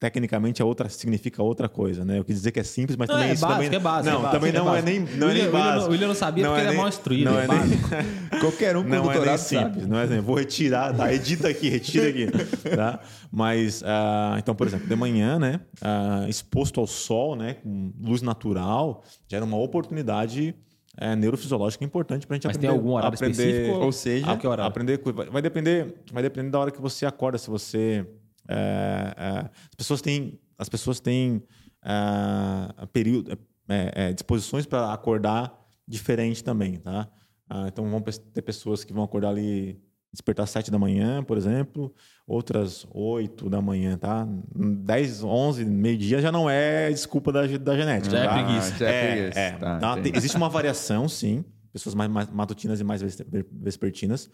[0.00, 2.18] tecnicamente é outra, significa outra coisa, né?
[2.18, 4.14] Eu quis dizer que é simples, mas Não, também é isso básico, também, é básico,
[4.16, 5.80] Não, é também é não é nem, não é nem William- William básico.
[5.84, 8.82] não- William não sabia porque ele é mal instruído, Não é é nem, Qualquer um
[8.82, 9.86] com não é nem doutorado simples, sabe.
[9.86, 11.12] não é nem, vou retirar, tá?
[11.12, 12.26] Edita aqui, retira aqui,
[12.74, 12.98] tá?
[13.30, 15.60] Mas, ah, então, por exemplo, de manhã, né?
[15.82, 17.54] ah, exposto ao sol, né?
[17.62, 20.54] Com luz natural, gera uma oportunidade
[20.96, 22.72] é, neurofisiológica importante para a gente Mas aprender.
[22.72, 23.84] tem algum horário aprender, específico?
[23.84, 24.68] Ou seja, Ah, que horário?
[24.68, 27.38] Aprender, vai depender, vai depender da hora que você acorda.
[27.38, 28.06] Se você, é, é,
[28.50, 31.42] as pessoas têm, as pessoas têm
[31.84, 33.32] é, período,
[33.68, 35.52] é, é, disposições para acordar
[35.86, 37.08] diferente também, tá?
[37.48, 39.80] Ah, então vão ter pessoas que vão acordar ali
[40.12, 41.92] despertar às 7 da manhã, por exemplo,
[42.26, 44.26] outras 8 da manhã, tá?
[44.54, 48.16] 10, 11, meio-dia já não é desculpa da, da genética.
[48.16, 48.34] Já é tá?
[48.34, 48.76] preguiça.
[48.76, 49.38] já é É, preguiça.
[49.40, 49.96] é, Tá, tá?
[50.14, 51.44] existe uma variação, sim.
[51.72, 54.28] Pessoas mais, mais matutinas e mais vesper- vespertinas.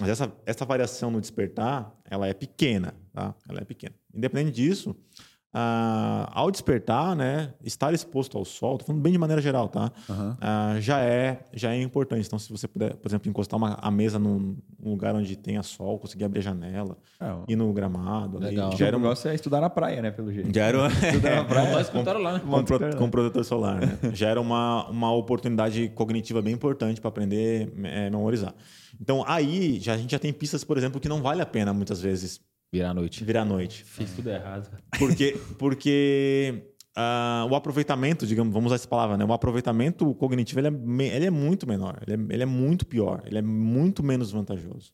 [0.00, 3.34] Mas essa, essa variação no despertar, ela é pequena, tá?
[3.48, 3.94] Ela é pequena.
[4.12, 4.96] Independente disso,
[5.52, 9.90] ah, ao despertar, né, estar exposto ao sol, tô falando bem de maneira geral, tá?
[10.40, 12.26] Ah, já é já é importante.
[12.26, 15.62] Então, se você puder, por exemplo, encostar uma, a mesa num, num lugar onde tenha
[15.62, 18.72] sol, conseguir abrir a janela, É, ir no gramado, ali, Legal.
[18.76, 20.10] já O era um, negócio é estudar na praia, né?
[20.10, 20.54] Pelo jeito.
[20.54, 21.72] já era, Estudar na praia.
[21.72, 22.40] Nós escutaram lá, né?
[22.40, 23.98] com, pro- com protetor solar, né?
[24.14, 28.54] Já era uma, uma oportunidade cognitiva bem importante para aprender é, memorizar.
[29.00, 31.72] Então, aí já, a gente já tem pistas, por exemplo, que não vale a pena
[31.72, 32.40] muitas vezes
[32.72, 33.24] Virar a noite.
[33.24, 33.84] virar noite.
[33.84, 34.70] Fiz tudo errado.
[34.98, 39.24] Porque, porque ah, o aproveitamento, digamos, vamos usar essa palavra, né?
[39.24, 42.86] O aproveitamento cognitivo ele é, me- ele é muito menor, ele é, ele é muito
[42.86, 44.92] pior, ele é muito menos vantajoso.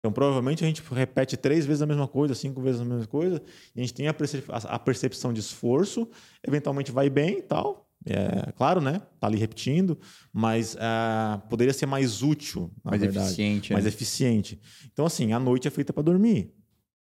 [0.00, 3.40] Então, provavelmente a gente repete três vezes a mesma coisa, cinco vezes a mesma coisa,
[3.74, 6.06] e a gente tem a, percep- a- percepção de esforço,
[6.46, 7.88] eventualmente vai bem e tal.
[8.06, 9.00] É, claro, né?
[9.18, 9.98] Tá ali repetindo,
[10.30, 13.26] mas ah, poderia ser mais útil, na Mais verdade.
[13.28, 13.88] eficiente, Mais né?
[13.88, 14.60] eficiente.
[14.92, 16.52] Então, assim, a noite é feita para dormir.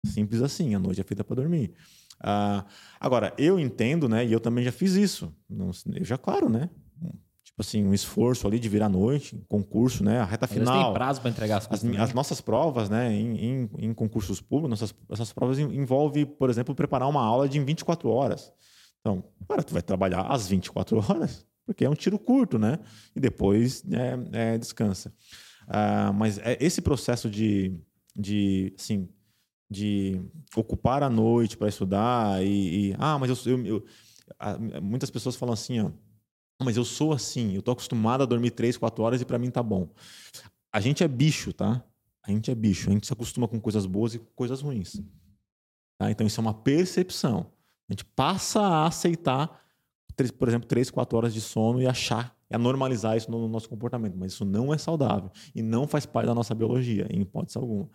[0.05, 1.73] Simples assim, a noite é feita para dormir.
[2.21, 2.65] Ah,
[3.01, 4.25] agora, eu entendo, né?
[4.27, 5.33] E eu também já fiz isso.
[5.49, 6.69] Não- Eu já, claro, né?
[7.45, 10.19] Tipo assim, um esforço ali de virar à noite, concurso, né?
[10.21, 10.85] A reta Às final.
[10.87, 11.89] tem prazo para entregar as As, coisas.
[11.89, 16.25] mi- as nossas provas, né, em, em, em concursos públicos, nossas, essas provas en- envolvem,
[16.25, 18.53] por exemplo, preparar uma aula de em 24 horas.
[19.01, 22.79] Então, cara, tu vai trabalhar às 24 horas, porque é um tiro curto, né?
[23.15, 23.85] E depois
[24.33, 25.13] é, é, descansa.
[25.69, 27.77] Ah, mas é esse processo de,
[28.17, 29.09] de, assim,
[29.73, 30.21] de
[30.55, 33.85] ocupar a noite para estudar e, e, ah, mas eu, eu, eu
[34.39, 35.89] ah, muitas pessoas falam assim, ó,
[36.61, 39.39] "Ah, mas eu sou assim, eu tô acostumado a dormir 3, 4 horas e para
[39.39, 39.89] mim tá bom.
[40.73, 41.85] A gente é bicho, tá?
[42.23, 42.89] A gente é bicho.
[42.89, 45.01] A gente se acostuma com coisas boas e coisas ruins.
[45.99, 46.11] Tá?
[46.11, 47.47] Então, isso é uma percepção.
[47.89, 49.61] A gente passa a aceitar,
[50.17, 53.69] três- por exemplo, 3, 4 horas de sono e achar, a normalizar isso no nosso
[53.69, 54.15] comportamento.
[54.17, 57.91] Mas isso não é saudável e não faz parte da nossa biologia, em hipótese alguma.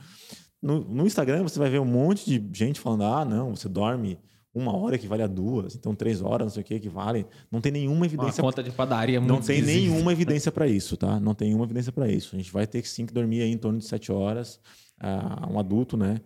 [0.62, 4.20] No, no Instagram, você vai ver um monte de gente falando: ah, não, você dorme
[4.54, 7.28] uma hora equivale a duas, então três horas, não sei o que, equivale.
[7.52, 9.80] Não tem nenhuma Uma evidência conta de padaria muito não tem esquisita.
[9.80, 11.20] nenhuma evidência para isso, tá?
[11.20, 12.36] Não tem nenhuma evidência para isso.
[12.36, 14.60] A gente vai ter que sim que dormir aí em torno de sete horas,
[15.00, 16.22] ah, um adulto, né?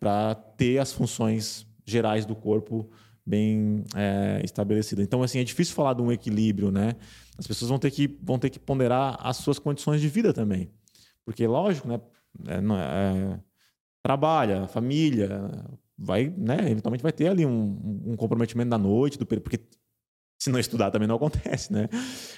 [0.00, 2.88] para ter as funções gerais do corpo
[3.24, 5.04] bem é, estabelecidas.
[5.04, 6.94] Então, assim, é difícil falar de um equilíbrio, né?
[7.36, 10.70] As pessoas vão ter que, vão ter que ponderar as suas condições de vida também.
[11.24, 12.00] Porque, lógico, né?
[12.46, 13.40] É, é- é,
[14.02, 15.64] trabalha, família,
[15.96, 16.70] vai, né?
[16.70, 19.60] Eventualmente vai ter ali um, um comprometimento da noite, do período, porque
[20.40, 21.88] se não estudar também não acontece, né?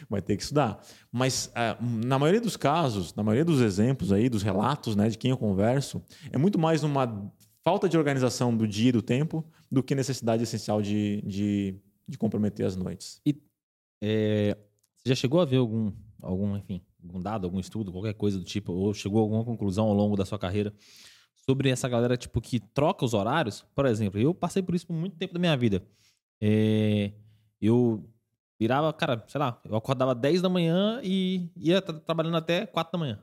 [0.08, 0.80] Vai ter que estudar.
[1.12, 5.18] Mas ah, na maioria dos casos, na maioria dos exemplos aí, dos relatos, né, de
[5.18, 7.30] quem eu converso, é muito mais uma
[7.62, 11.78] falta de organização do dia e do tempo do que necessidade essencial de, de,
[12.08, 13.20] de comprometer as noites.
[14.02, 14.56] É,
[14.96, 18.44] você já chegou a ver algum, algum, enfim, algum dado, algum estudo, qualquer coisa do
[18.44, 20.72] tipo, ou chegou a alguma conclusão ao longo da sua carreira
[21.46, 23.64] sobre essa galera, tipo, que troca os horários?
[23.74, 25.82] Por exemplo, eu passei por isso por muito tempo da minha vida.
[26.40, 27.12] É,
[27.60, 28.08] eu
[28.58, 32.92] virava, cara, sei lá, eu acordava 10 da manhã e ia tra- trabalhando até 4
[32.92, 33.18] da manhã.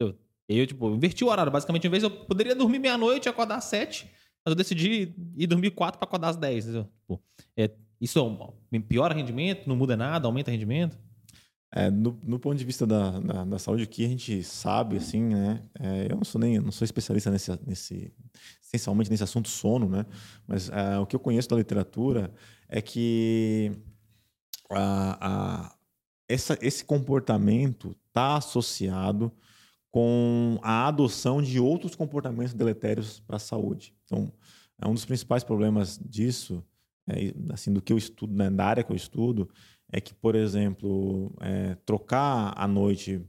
[0.00, 0.14] Eu,
[0.48, 1.50] eu, tipo, inverti o horário.
[1.52, 4.04] Basicamente, em vez eu poderia dormir meia-noite e acordar às 7,
[4.44, 6.64] mas eu decidi ir dormir 4 para acordar às 10.
[6.66, 6.84] entendeu?
[7.00, 7.22] Tipo,
[7.56, 7.70] é,
[8.00, 10.98] isso é um- piora rendimento, não muda nada, aumenta rendimento.
[11.72, 14.96] É, no, no ponto de vista da, da, da saúde, o que a gente sabe,
[14.96, 15.62] assim, né?
[15.78, 18.12] é, eu não sou nem não sou especialista nesse, nesse,
[18.62, 20.04] essencialmente nesse assunto sono, né?
[20.48, 22.34] Mas é, o que eu conheço da literatura
[22.68, 23.72] é que
[24.70, 25.76] a, a,
[26.28, 29.32] essa, esse comportamento está associado
[29.90, 33.94] com a adoção de outros comportamentos deletérios para a saúde.
[34.04, 34.32] Então,
[34.80, 36.64] é um dos principais problemas disso,
[37.08, 39.48] é, assim, do que eu estudo, né, da área que eu estudo,
[39.92, 43.20] é que, por exemplo, é, trocar a noite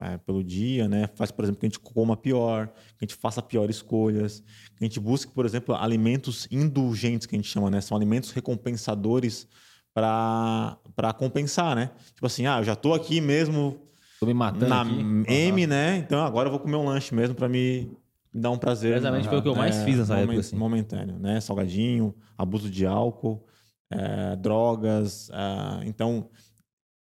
[0.00, 3.14] é, pelo dia, né, faz, por exemplo, que a gente coma pior, que a gente
[3.14, 4.40] faça piores escolhas,
[4.76, 8.30] que a gente busque, por exemplo, alimentos indulgentes, que a gente chama, né, são alimentos
[8.32, 9.48] recompensadores
[9.94, 11.90] para compensar, né?
[12.14, 13.80] Tipo assim, ah, eu já estou aqui mesmo
[14.20, 14.92] Tô me matando na aqui.
[14.92, 15.68] M, Uhum.
[15.68, 15.96] né?
[15.96, 17.90] Então agora eu vou comer um lanche mesmo para me
[18.32, 18.94] me dar um prazer.
[18.98, 20.56] Exatamente, foi o que eu mais fiz nessa época, assim.
[20.56, 21.40] Momentâneo, né?
[21.40, 23.42] Salgadinho, abuso de álcool,
[23.90, 25.30] é, drogas.
[25.30, 26.28] é, então,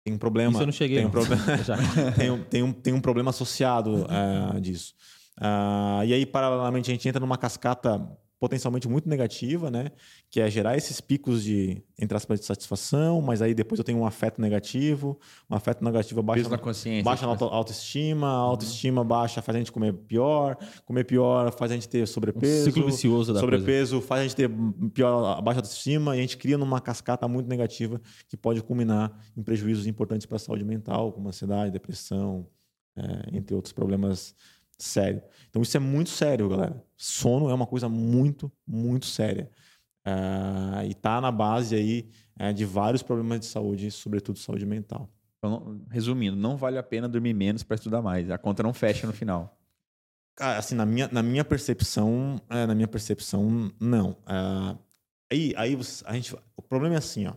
[0.03, 0.51] tem um problema.
[0.51, 0.97] Isso eu não cheguei.
[0.97, 1.43] Tem um, problema,
[2.15, 4.93] tem, um, tem, um, tem um problema associado é, disso.
[5.39, 7.99] Ah, e aí, paralelamente, a gente entra numa cascata
[8.39, 9.91] potencialmente muito negativa, né?
[10.29, 13.97] Que é gerar esses picos de, entre aspas, de satisfação, mas aí depois eu tenho
[13.99, 15.17] um afeto negativo,
[15.49, 17.03] um afeto negativo baixa na consciência.
[17.03, 21.71] Baixa a auto- autoestima, a autoestima baixa faz a gente comer pior, comer pior faz
[21.71, 22.61] a gente ter sobrepeso.
[22.69, 24.49] Um ciclo vicioso da Sobrepeso faz a gente ter
[24.93, 29.41] pior, baixa autoestima e a gente cria numa cascata muito negativa que pode culminar em
[29.41, 32.45] prejuízos importantes para a saúde mental, como ansiedade, depressão,
[32.97, 34.35] é, entre outros problemas
[34.77, 35.23] sérios.
[35.49, 36.83] Então isso é muito sério, galera.
[36.95, 39.49] Sono é uma coisa muito, muito séria.
[40.05, 45.09] É, e tá na base aí é, de vários problemas de saúde, sobretudo saúde mental.
[45.37, 48.29] Então, resumindo, não vale a pena dormir menos para estudar mais.
[48.29, 49.57] A conta não fecha no final.
[50.35, 54.17] Cara, assim, na minha, na minha percepção, é, na minha percepção, não.
[54.25, 54.77] Ah,
[55.31, 57.33] aí, aí a gente, o problema é assim, ó,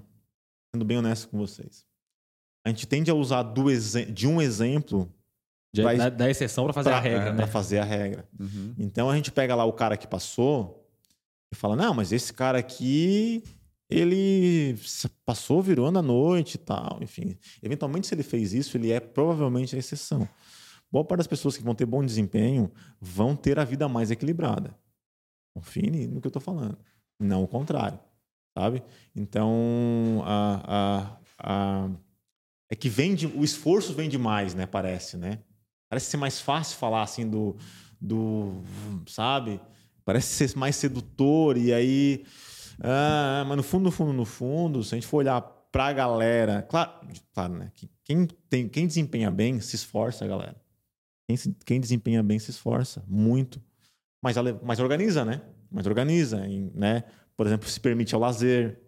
[0.74, 1.86] sendo bem honesto com vocês.
[2.66, 3.66] A gente tende a usar do
[4.12, 5.12] de um exemplo
[5.72, 7.46] De- Vai- da, da exceção pra fazer pra- a regra, pra né?
[7.46, 8.28] fazer a regra.
[8.78, 10.88] Então a gente pega lá o cara que passou
[11.52, 13.42] e fala: não, mas esse cara aqui,
[13.90, 14.76] ele
[15.26, 16.98] passou virando a noite e tal.
[17.02, 20.26] Enfim, eventualmente, se ele fez isso, ele é provavelmente a exceção.
[20.90, 24.74] Boa parte das pessoas que vão ter bom desempenho vão ter a vida mais equilibrada.
[25.54, 26.78] Confie no que eu estou falando.
[27.20, 27.98] Não o contrário.
[28.56, 28.82] Sabe?
[29.14, 31.90] Então, a, a, a-
[32.70, 34.66] é que vem de, o esforço vem demais, né?
[34.66, 35.40] Parece, né?
[35.88, 37.56] Parece ser mais fácil falar assim do,
[38.00, 38.62] do
[39.06, 39.60] sabe?
[40.04, 42.24] Parece ser mais sedutor e aí,
[42.80, 45.40] ah, mas no fundo, no fundo, no fundo, se a gente for olhar
[45.72, 46.92] para a galera, claro,
[47.34, 47.70] claro, né?
[47.74, 50.56] que Quem tem, quem desempenha bem se esforça, galera.
[51.26, 53.62] Quem, quem desempenha bem se esforça muito,
[54.22, 55.42] mas, mas organiza, né?
[55.70, 56.40] Mas organiza,
[56.74, 57.04] né?
[57.36, 58.80] Por exemplo, se permite ao lazer,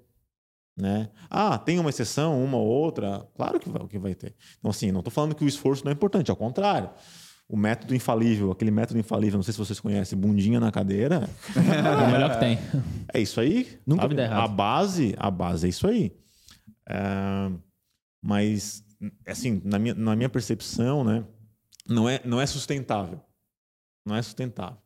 [0.77, 1.11] né?
[1.29, 3.27] Ah, tem uma exceção, uma ou outra?
[3.35, 4.35] Claro que vai, que vai ter.
[4.59, 6.91] Então, assim, não estou falando que o esforço não é importante, ao contrário.
[7.49, 12.07] O método infalível, aquele método infalível, não sei se vocês conhecem, bundinha na cadeira, É
[12.07, 12.59] o melhor que tem.
[13.13, 13.79] é isso aí.
[13.87, 14.15] Nunca sabe?
[14.15, 14.45] me dá errado.
[14.45, 16.17] A base, a base é isso aí.
[16.89, 17.51] É,
[18.23, 18.85] mas,
[19.27, 21.25] assim, na minha, na minha percepção, né,
[21.89, 23.21] não é, não é sustentável.
[24.07, 24.79] Não é sustentável.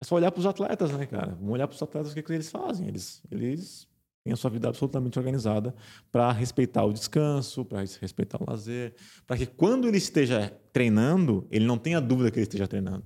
[0.00, 1.34] É só olhar para os atletas, né, cara?
[1.34, 2.86] Vamos olhar para os atletas o que, que eles fazem.
[2.86, 3.88] Eles, eles
[4.26, 5.72] têm a sua vida absolutamente organizada
[6.10, 8.92] para respeitar o descanso, para respeitar o lazer,
[9.24, 13.04] para que quando ele esteja treinando, ele não tenha dúvida que ele esteja treinando.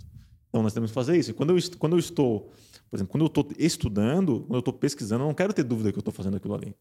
[0.49, 1.31] Então nós temos que fazer isso.
[1.31, 2.51] E quando eu, quando eu estou,
[2.89, 5.93] por exemplo, quando eu estou estudando, quando eu estou pesquisando, eu não quero ter dúvida
[5.93, 6.75] que eu estou fazendo aquilo ali.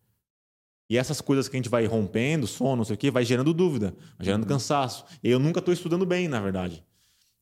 [0.90, 3.54] E essas coisas que a gente vai rompendo, sono, não sei o quê, vai gerando
[3.54, 5.04] dúvida, vai gerando cansaço.
[5.22, 6.82] E eu nunca estou estudando bem, na verdade.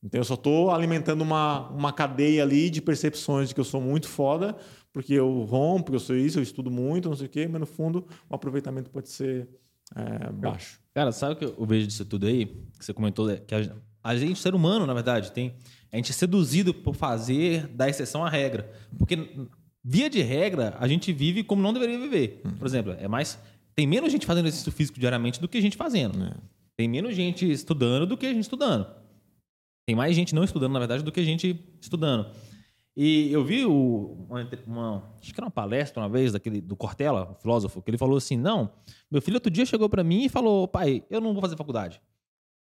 [0.02, 3.80] Então eu só estou alimentando uma, uma cadeia ali de percepções de que eu sou
[3.80, 4.56] muito foda,
[4.92, 7.66] porque eu rompo, eu sou isso, eu estudo muito, não sei o quê, mas no
[7.66, 9.48] fundo o aproveitamento pode ser
[9.94, 10.80] é, baixo.
[10.94, 12.46] Cara, sabe o que eu vejo disso tudo aí?
[12.46, 15.54] Que você comentou, é que a, a gente, ser humano, na verdade, tem.
[15.92, 18.70] A gente é seduzido por fazer da exceção à regra.
[18.98, 19.46] Porque,
[19.82, 22.42] via de regra, a gente vive como não deveria viver.
[22.58, 23.38] Por exemplo, é mais.
[23.74, 26.22] Tem menos gente fazendo exercício físico diariamente do que gente fazendo.
[26.24, 26.34] É.
[26.76, 28.86] Tem menos gente estudando do que a gente estudando.
[29.86, 32.26] Tem mais gente não estudando, na verdade, do que gente estudando.
[33.00, 36.74] E eu vi o- uma, uma- acho que era uma palestra uma vez daquele do
[36.74, 38.72] Cortella, o filósofo, que ele falou assim: "Não,
[39.08, 42.02] meu filho outro dia chegou para mim e falou: "Pai, eu não vou fazer faculdade".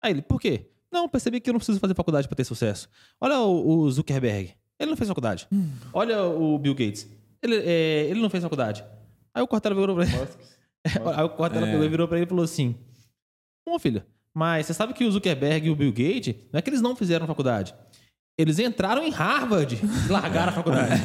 [0.02, 2.88] Aí ele: "Por quê?" "Não, percebi que eu não preciso fazer faculdade para ter sucesso".
[3.20, 5.46] Olha o, o Zuckerberg, ele não fez faculdade.
[5.92, 7.06] Olha o Bill Gates,
[7.42, 8.82] ele, é, ele não fez faculdade.
[9.34, 10.14] Aí o Cortella virou para ele.
[11.14, 12.74] Aí o Cortella e virou para ele e falou assim:
[13.68, 14.02] Bom, filho,
[14.32, 16.96] mas você sabe que o Zuckerberg e o Bill Gates, não é que eles não
[16.96, 17.74] fizeram faculdade.
[18.36, 21.02] Eles entraram em Harvard e largaram a faculdade.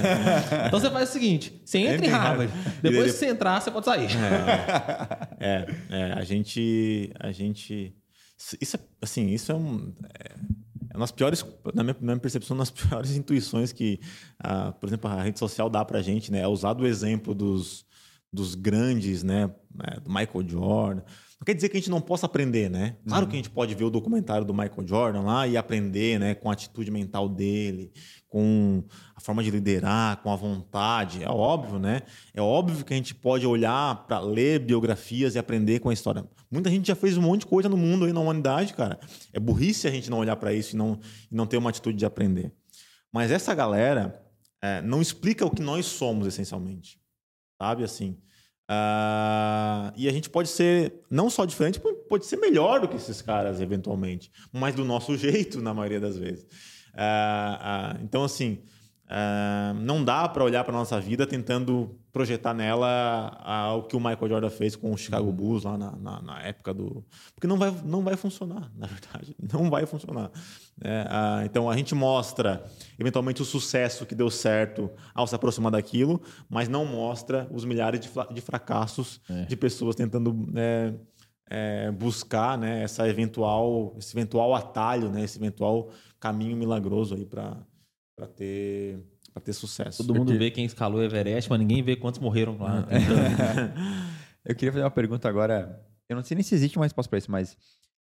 [0.68, 2.54] então você faz o seguinte: você entra Entra em Harvard.
[2.54, 2.80] Harvard.
[2.82, 4.08] Depois que você entrar, você pode sair.
[5.40, 7.94] É, é, a gente, a gente,
[8.62, 10.36] isso é, assim, isso é um, é,
[10.90, 14.00] é uma das piores, na minha, na minha percepção, uma das piores intuições que,
[14.80, 16.40] por exemplo, a rede social dá pra gente, né?
[16.42, 17.86] É usar do exemplo dos,
[18.32, 19.52] dos grandes, né?
[19.84, 21.02] é, Do Michael Jordan.
[21.40, 22.98] Não quer dizer que a gente não possa aprender, né?
[23.08, 26.34] Claro que a gente pode ver o documentário do Michael Jordan lá e aprender, né?
[26.34, 27.92] Com a atitude mental dele,
[28.28, 28.84] com
[29.16, 31.24] a forma de liderar, com a vontade.
[31.24, 32.02] É óbvio, né?
[32.34, 36.28] É óbvio que a gente pode olhar para ler biografias e aprender com a história.
[36.50, 39.00] Muita gente já fez um monte de coisa no mundo aí na humanidade, cara.
[39.32, 41.00] É burrice a gente não olhar para isso e não,
[41.32, 42.52] e não ter uma atitude de aprender.
[43.14, 44.26] Mas essa galera
[44.60, 47.00] é, não explica o que nós somos essencialmente,
[47.62, 47.84] sabe?
[47.84, 48.18] Assim.
[48.70, 53.22] Ah, e a gente pode ser não só diferente, pode ser melhor do que esses
[53.22, 56.46] caras eventualmente, mas do nosso jeito na maioria das vezes.
[56.94, 58.60] Ah, ah, então assim,
[59.82, 64.50] não dá para olhar para nossa vida tentando projetar nela o que o Michael Jordan
[64.50, 67.06] fez com o Chicago Bulls lá na, na- na época do,
[67.36, 70.32] porque não vai não vai funcionar, na verdade, não vai funcionar.
[70.84, 71.06] né?
[71.10, 72.64] Ah, então a gente mostra
[73.00, 78.00] eventualmente o sucesso que deu certo ao se aproximar daquilo, mas não mostra os milhares
[78.00, 80.96] de, de fracassos de pessoas tentando né,
[81.50, 85.90] é, buscar né, essa eventual, esse eventual atalho, né, esse eventual
[86.20, 87.58] caminho milagroso aí para
[88.36, 89.00] ter
[89.40, 90.04] para ter sucesso.
[90.06, 92.86] Todo mundo vê quem escalou o Everest, mas ninguém vê quantos morreram lá.
[92.90, 94.08] É.
[94.52, 95.82] Eu queria fazer uma pergunta agora.
[96.08, 97.58] Eu não sei nem se existe uma resposta para isso, mas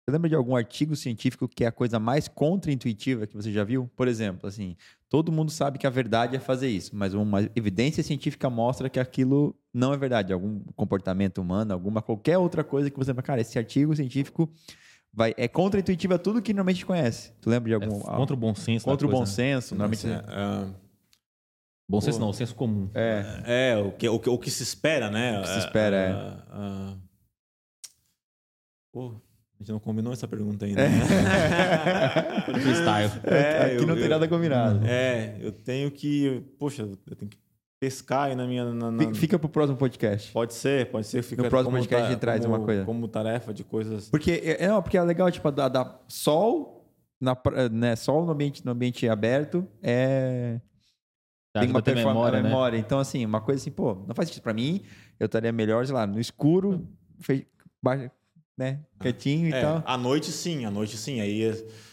[0.07, 3.63] você lembra de algum artigo científico que é a coisa mais contra-intuitiva que você já
[3.63, 3.89] viu?
[3.95, 4.77] Por exemplo, assim,
[5.09, 8.99] todo mundo sabe que a verdade é fazer isso, mas uma evidência científica mostra que
[8.99, 10.31] aquilo não é verdade.
[10.31, 14.49] Algum comportamento humano, alguma qualquer outra coisa que você fala, cara, esse artigo científico
[15.11, 17.33] vai, é contra-intuitivo a tudo que normalmente conhece.
[17.41, 17.99] Tu lembra de É algum.
[17.99, 18.85] contra o bom senso.
[18.85, 19.25] contra o bom né?
[19.25, 19.73] senso?
[19.73, 20.07] Normalmente.
[20.07, 20.67] É, ah,
[21.89, 22.89] Bom senso não, o senso comum.
[22.93, 23.71] É.
[23.73, 25.39] É, o que, o, que, o que se espera, né?
[25.39, 26.11] O que se espera, é.
[26.11, 26.97] Ah, ah,
[28.91, 29.09] Pô,
[29.55, 30.83] a gente não combinou essa pergunta ainda.
[30.87, 30.89] né?
[32.45, 33.11] Freestyle.
[33.25, 34.85] É, Aqui eu- não tem eu- nada combinado.
[34.85, 36.43] É, eu tenho que.
[36.59, 37.37] Poxa, eu tenho que
[37.79, 38.65] pescar aí na minha.
[38.73, 40.31] na- na- Fica- pro próximo podcast.
[40.33, 41.21] Pode ser, pode ser.
[41.21, 42.83] Fica No próximo como podcast a gente traz como- uma coisa.
[42.85, 44.09] Como tarefa de coisas.
[44.09, 46.85] Porque é, é, não, porque é legal, tipo, da, da sol,
[47.21, 47.35] na,
[47.71, 50.59] né, sol no ambiente, no ambiente aberto é.
[51.61, 52.49] Tem uma memória, né?
[52.49, 52.77] memória.
[52.77, 54.81] Então, assim, uma coisa assim, pô, não faz sentido pra mim,
[55.19, 56.87] eu estaria melhor, sei lá, no escuro,
[57.19, 57.47] fe...
[57.81, 58.11] ba-
[58.57, 59.83] né, quietinho e É, tal.
[59.85, 61.21] à noite sim, à noite sim.
[61.21, 61.43] Aí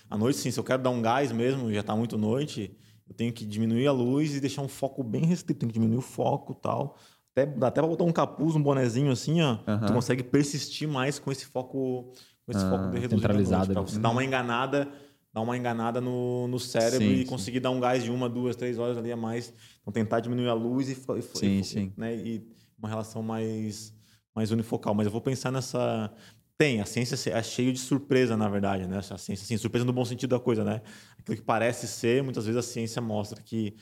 [0.08, 2.74] à noite sim, se eu quero dar um gás mesmo, já tá muito noite,
[3.06, 5.98] eu tenho que diminuir a luz e deixar um foco bem restrito, tenho que diminuir
[5.98, 6.96] o foco e tal.
[7.36, 9.56] Até, dá até pra botar um capuz, um bonezinho assim, ó.
[9.86, 12.12] Tu consegue persistir mais com esse foco,
[12.46, 14.88] com esse Ah, foco de reduzido centralizado pra você dar uma enganada,
[15.34, 17.26] dar uma enganada no, no cérebro Sim, e sim.
[17.26, 19.52] conseguir dar um gás de uma, duas, três horas ali a mais.
[19.82, 21.92] Então tentar diminuir a luz e, Sim, e, sim.
[21.96, 22.46] Né, e
[22.78, 23.92] uma relação mais
[24.34, 26.12] mais unifocal, mas eu vou pensar nessa
[26.56, 28.98] tem, a ciência é cheia de surpresa, na verdade, né?
[28.98, 30.82] A ciência, assim, surpresa no bom sentido da coisa, né?
[31.18, 33.72] Aquilo que parece ser, muitas vezes a ciência mostra que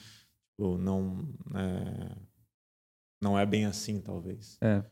[0.50, 2.16] tipo, não, é,
[3.20, 4.58] não é bem assim, talvez.
[4.60, 4.82] É.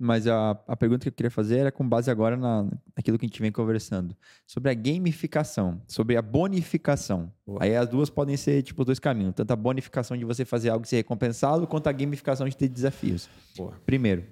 [0.00, 2.64] Mas a, a pergunta que eu queria fazer era com base agora na,
[2.96, 4.16] naquilo que a gente vem conversando.
[4.46, 7.32] Sobre a gamificação, sobre a bonificação.
[7.44, 7.64] Boa.
[7.64, 9.34] Aí as duas podem ser, tipo, os dois caminhos.
[9.34, 12.68] Tanto a bonificação de você fazer algo e ser recompensado, quanto a gamificação de ter
[12.68, 13.28] desafios.
[13.56, 13.72] Boa.
[13.84, 14.24] Primeiro,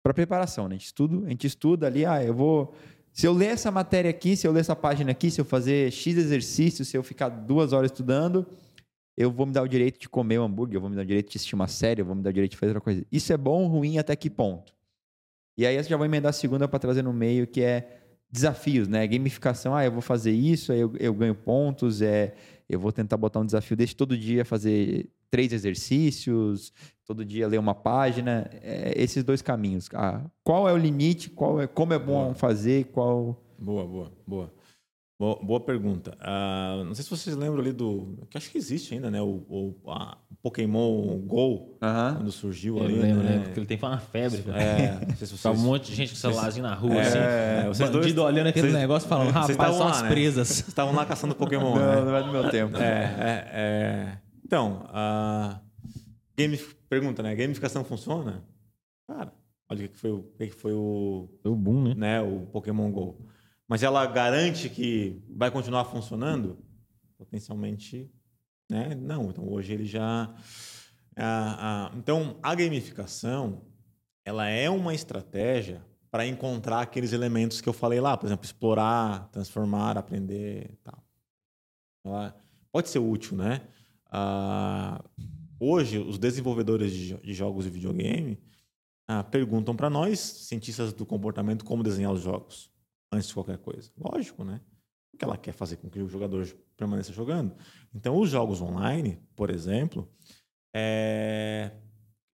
[0.00, 0.76] para preparação, né?
[0.76, 2.74] A gente, estuda, a gente estuda ali, ah, eu vou...
[3.12, 5.90] Se eu ler essa matéria aqui, se eu ler essa página aqui, se eu fazer
[5.90, 8.46] X exercícios, se eu ficar duas horas estudando,
[9.16, 11.06] eu vou me dar o direito de comer um hambúrguer, eu vou me dar o
[11.06, 13.04] direito de assistir uma série, eu vou me dar o direito de fazer outra coisa.
[13.10, 14.74] Isso é bom ou ruim até que ponto?
[15.56, 18.00] E aí eu já vou emendar a segunda para trazer no meio, que é
[18.30, 19.06] desafios, né?
[19.06, 22.34] Gamificação, ah, eu vou fazer isso, aí eu, eu ganho pontos, é,
[22.68, 26.72] eu vou tentar botar um desafio desse todo dia, fazer três exercícios,
[27.04, 29.88] todo dia ler uma página, é, esses dois caminhos.
[29.92, 32.34] Ah, qual é o limite, qual é, como é bom Boa.
[32.34, 33.38] fazer, qual...
[33.58, 34.52] Boa, boa, boa.
[35.18, 36.16] Boa, boa pergunta.
[36.20, 38.18] Ah, não sei se vocês lembram ali do.
[38.28, 39.20] Que acho que existe ainda, né?
[39.22, 39.44] O,
[39.84, 42.14] o, a- Pokémon Go, Aham.
[42.16, 42.94] quando surgiu Eu ali.
[42.98, 43.30] lembro, né?
[43.30, 44.42] lembro, porque ele tem uma febre.
[44.42, 44.60] cara.
[44.60, 45.64] É, não sei se Tá um vocês.
[45.64, 47.18] monte de gente com celularzinho na rua, É, assim.
[47.18, 50.02] é, vocês dois- bandido olhando aquele vocês- negócio falando, vocês rapaz, estavam são lá, as
[50.02, 50.08] né?
[50.08, 50.48] presas.
[50.48, 52.00] Vocês estavam lá caçando Pokémon, Não, né?
[52.10, 52.76] não é do meu tempo.
[52.76, 54.18] É, é, é.
[54.44, 55.60] Então, a
[56.36, 56.58] game...
[56.88, 57.36] pergunta, né?
[57.36, 58.42] Gamificação funciona?
[59.08, 59.32] Cara,
[59.70, 61.94] olha o que foi o, o que foi o, o boom, né?
[61.94, 63.16] né, o Pokémon Go.
[63.72, 66.58] Mas ela garante que vai continuar funcionando?
[67.16, 68.12] Potencialmente,
[68.70, 68.94] né?
[68.94, 69.30] Não.
[69.30, 70.30] Então hoje ele já.
[71.16, 73.62] Ah, então a gamificação
[74.26, 79.30] ela é uma estratégia para encontrar aqueles elementos que eu falei lá, por exemplo, explorar,
[79.30, 81.02] transformar, aprender, tal.
[82.04, 82.36] Ela
[82.70, 83.66] pode ser útil, né?
[84.10, 85.02] Ah,
[85.58, 88.38] hoje os desenvolvedores de, de jogos de videogame
[89.08, 92.70] ah, perguntam para nós, cientistas do comportamento, como desenhar os jogos
[93.12, 93.90] antes de qualquer coisa.
[93.96, 94.60] Lógico, né?
[95.10, 96.46] Porque ela quer fazer com que o jogador
[96.76, 97.54] permaneça jogando.
[97.94, 100.10] Então, os jogos online, por exemplo,
[100.74, 101.70] é,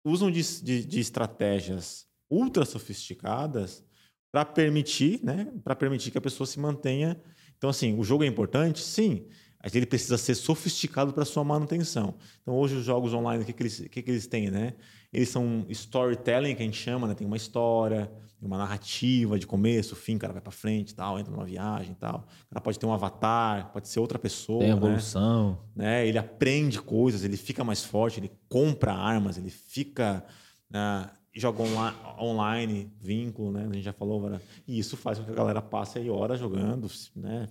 [0.06, 3.84] usam de, de, de estratégias ultra sofisticadas
[4.32, 7.20] para permitir, né, para permitir que a pessoa se mantenha.
[7.58, 9.28] Então, assim, o jogo é importante, sim,
[9.62, 12.18] mas ele precisa ser sofisticado para sua manutenção.
[12.42, 14.76] Então, hoje os jogos online, o que, que, eles, o que, que eles têm, né?
[15.14, 17.14] Eles são storytelling, que a gente chama, né?
[17.14, 21.32] Tem uma história, uma narrativa de começo, fim, o cara vai para frente, tal, entra
[21.32, 22.26] numa viagem, tal.
[22.46, 24.76] O cara pode ter um avatar, pode ser outra pessoa, Tem né?
[24.76, 25.58] evolução.
[25.76, 26.06] né?
[26.08, 30.24] Ele aprende coisas, ele fica mais forte, ele compra armas, ele fica
[30.70, 33.62] né, joga onla- online, vínculo, né?
[33.70, 34.42] A gente já falou, agora.
[34.68, 37.48] e isso faz com que a galera passe aí horas jogando, né?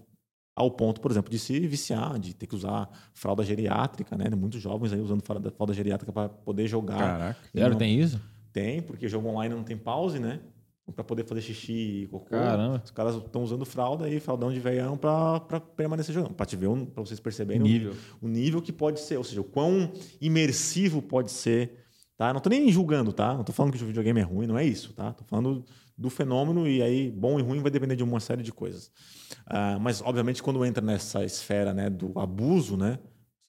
[0.56, 4.24] Ao ponto, por exemplo, de se viciar, de ter que usar fralda geriátrica, né?
[4.34, 6.96] Muitos jovens aí usando fralda, fralda geriátrica para poder jogar.
[6.98, 7.38] Caraca.
[7.52, 8.18] Sério, não- tem isso?
[8.54, 10.40] Tem, porque jogo online não tem pause, né?
[10.94, 11.72] Para poder fazer xixi
[12.04, 12.30] e cocô.
[12.30, 12.80] Caramba.
[12.82, 15.40] Os caras estão usando fralda e fraldão de veião para
[15.76, 16.32] permanecer jogando.
[16.32, 17.94] Para um- vocês perceberem o- Nível.
[18.22, 21.85] o nível que pode ser, ou seja, o quão imersivo pode ser.
[22.16, 22.32] Tá?
[22.32, 23.34] Não tô nem julgando, tá?
[23.34, 25.12] Não tô falando que o videogame é ruim, não é isso, tá?
[25.12, 25.64] Tô falando
[25.96, 28.90] do fenômeno e aí bom e ruim vai depender de uma série de coisas.
[29.46, 32.98] Ah, mas obviamente quando entra nessa esfera, né, do abuso, né?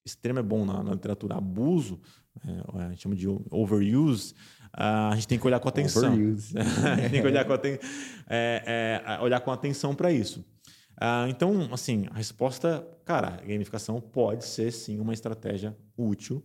[0.06, 2.00] Extremo é bom na, na literatura, abuso,
[2.46, 4.34] é, a gente chama de overuse.
[4.74, 6.14] ah, a gente tem que olhar com atenção.
[6.14, 6.54] Overuse.
[6.60, 7.80] A gente tem que olhar com, aten
[8.30, 10.46] é, é, olhar com atenção para isso.
[11.00, 16.44] Ah, então, assim, a resposta, cara, a gamificação pode ser sim uma estratégia útil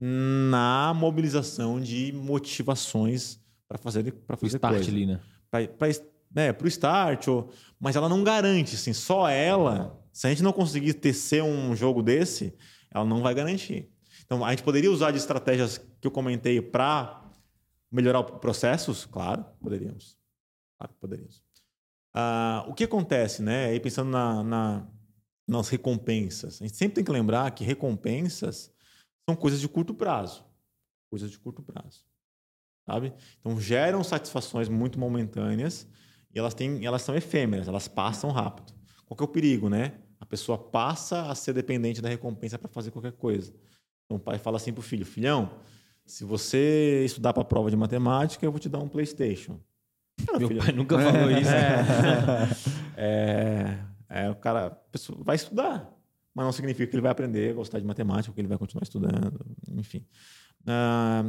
[0.00, 4.90] na mobilização de motivações para fazer para O fazer start coisa.
[4.90, 5.20] ali, né?
[5.50, 5.88] Para
[6.34, 10.52] né, o start, ou, mas ela não garante, assim, só ela, se a gente não
[10.52, 12.54] conseguir tecer um jogo desse,
[12.92, 13.90] ela não vai garantir.
[14.24, 17.22] Então, a gente poderia usar de estratégias que eu comentei para
[17.90, 19.06] melhorar processos?
[19.06, 20.18] Claro, poderíamos.
[20.78, 21.42] Claro que poderíamos.
[22.12, 23.66] Ah, o que acontece, né?
[23.66, 24.86] Aí pensando na, na-
[25.46, 28.72] nas recompensas, a gente sempre tem que lembrar que recompensas
[29.28, 30.44] são coisas de curto prazo.
[31.10, 32.04] Coisas de curto prazo.
[32.86, 33.12] Sabe?
[33.40, 35.88] Então geram satisfações muito momentâneas
[36.32, 38.72] e elas, têm, elas são efêmeras, elas passam rápido.
[39.04, 39.98] Qual que é o perigo, né?
[40.20, 43.52] A pessoa passa a ser dependente da recompensa para fazer qualquer coisa.
[44.04, 45.50] Então o pai fala assim pro filho: filhão,
[46.04, 49.60] se você estudar para a prova de matemática, eu vou te dar um PlayStation.
[50.38, 51.50] Meu filho, pai nunca falou isso.
[52.96, 54.80] é, é, o cara
[55.18, 55.92] vai estudar,
[56.36, 58.82] mas não significa que ele vai aprender a gostar de matemática, que ele vai continuar
[58.82, 59.40] estudando,
[59.72, 60.04] enfim.
[60.66, 61.24] Ah,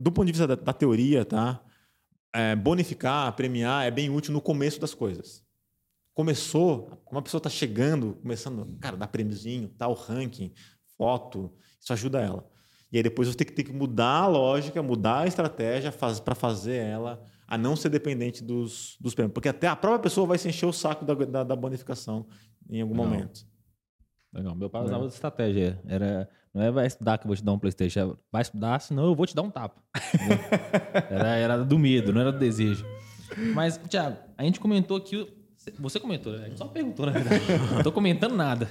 [0.00, 1.62] do ponto de vista da, da teoria, tá?
[2.32, 5.44] É, bonificar, premiar é bem útil no começo das coisas.
[6.14, 10.50] Começou, uma pessoa está chegando, começando, cara, dá prêmiozinho, tal ranking,
[10.96, 12.50] foto, isso ajuda ela.
[12.90, 16.20] E aí depois você tem que ter que mudar a lógica, mudar a estratégia faz,
[16.20, 19.34] para fazer ela a não ser dependente dos, dos prêmios.
[19.34, 22.26] Porque até a própria pessoa vai se encher o saco da, da, da bonificação
[22.70, 23.04] em algum Não.
[23.04, 23.46] momento.
[24.36, 24.54] Legal.
[24.54, 25.80] Meu pai usava essa estratégia.
[25.88, 28.00] Era, não é vai estudar que eu vou te dar um Playstation.
[28.00, 29.80] é vai estudar, senão eu vou te dar um tapa.
[31.10, 32.84] Era, era do medo, não era do desejo.
[33.54, 35.26] Mas, Thiago, a gente comentou aqui...
[35.78, 36.44] Você comentou, né?
[36.44, 37.42] A gente só perguntou, na verdade.
[37.74, 38.68] Não tô comentando nada.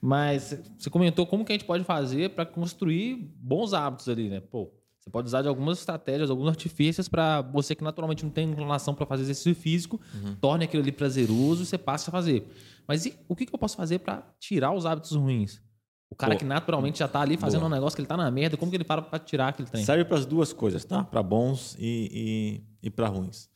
[0.00, 4.40] Mas você comentou como que a gente pode fazer para construir bons hábitos ali, né?
[4.40, 4.70] Pô,
[5.02, 8.94] você pode usar de algumas estratégias, alguns artifícios para você que naturalmente não tem inclinação
[8.94, 10.00] para fazer exercício físico,
[10.40, 12.46] torne aquilo ali prazeroso e você passe a fazer.
[12.86, 15.60] Mas e o que, que eu posso fazer para tirar os hábitos ruins?
[16.08, 16.38] O cara Boa.
[16.38, 17.70] que naturalmente já tá ali fazendo Boa.
[17.72, 19.84] um negócio que ele tá na merda, como que ele para para tirar aquele trem?
[19.84, 21.02] Serve para as duas coisas, tá?
[21.02, 23.48] Para bons e, e, e para ruins.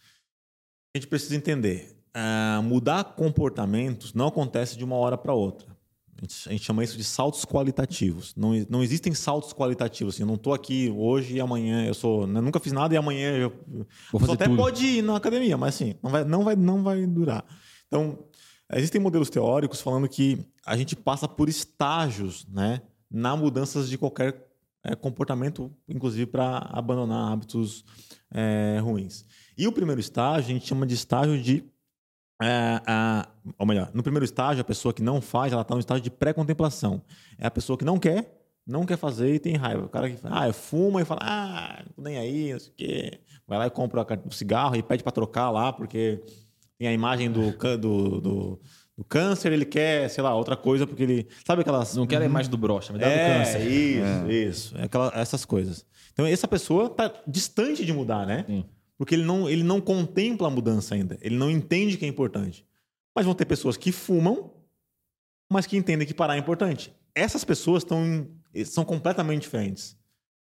[0.94, 1.94] A gente precisa entender.
[2.14, 5.76] ah, mudar comportamentos não acontece de uma hora para outra.
[6.18, 8.34] A gente, chama isso de saltos qualitativos.
[8.34, 10.14] Não, não existem saltos qualitativos.
[10.14, 12.22] Assim, eu não estou aqui hoje e amanhã eu sou.
[12.22, 13.52] eu nunca fiz nada e amanhã eu.
[14.10, 14.56] Vou fazer até tudo.
[14.56, 17.44] pode ir na academia, mas assim, não vai, não vai, não vai durar.
[17.86, 18.18] Então,
[18.72, 24.46] existem modelos teóricos falando que a gente passa por estágios, né, na mudanças de qualquer
[24.84, 27.84] eh, comportamento, inclusive para abandonar hábitos
[28.32, 29.24] eh, ruins.
[29.56, 31.64] E o primeiro estágio a gente chama de estágio de
[32.43, 33.28] é, a-
[33.59, 36.11] ou melhor, no primeiro estágio, a pessoa que não faz, ela está no estágio de
[36.11, 37.03] pré-contemplação.
[37.39, 39.84] É a pessoa que não quer, não quer fazer e tem raiva.
[39.84, 43.20] O cara que fala, ah, fuma e fala, ah, nem aí, não sei o quê.
[43.47, 46.20] Vai lá e compra o cigarro e pede para trocar lá, porque
[46.78, 48.61] tem a imagem do, do, do,
[48.99, 51.28] do câncer, ele quer, sei lá, outra coisa, porque ele.
[51.47, 51.95] Sabe aquelas.
[51.95, 53.61] Não quero a imagem do brocha, me dá é, do câncer.
[53.70, 54.76] Isso, isso.
[54.78, 55.87] É aquela- essas coisas.
[56.12, 58.45] Então, essa pessoa está distante de mudar, né?
[58.49, 58.64] Sim.
[58.99, 61.18] Porque ele não, ele não contempla a mudança ainda.
[61.20, 62.66] Ele não entende que é importante.
[63.14, 64.53] Mas vão ter pessoas que fumam,
[65.51, 66.94] mas que entendem que parar é importante.
[67.14, 68.05] Essas pessoas estão
[68.55, 69.97] em- são completamente diferentes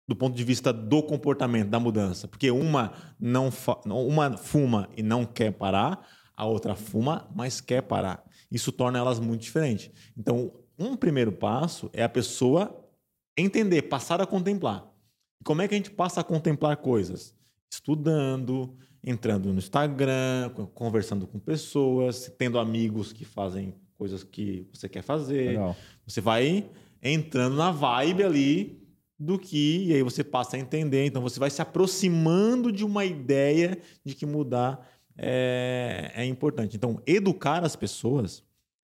[0.09, 2.27] do ponto de vista do comportamento, da mudança.
[2.27, 3.51] Porque uma não
[3.87, 8.25] uma fuma e não quer parar, a outra fuma, mas quer parar.
[8.51, 9.91] Isso torna elas muito diferentes.
[10.17, 12.89] Então, um primeiro passo é a pessoa
[13.37, 14.89] entender, passar a contemplar.
[15.41, 17.35] E como é que a gente passa a contemplar coisas?
[17.71, 24.89] Estudando, entrando no Instagram, co- conversando com pessoas, tendo amigos que fazem coisas que você
[24.89, 25.49] quer fazer.
[25.49, 25.77] Legal.
[26.07, 26.69] Você vai
[27.03, 28.83] entrando na vibe ali
[29.19, 31.05] do que, e aí você passa a entender.
[31.07, 36.77] Então você vai se aproximando de uma ideia de que mudar é, é importante.
[36.77, 38.45] Então, educar as pessoas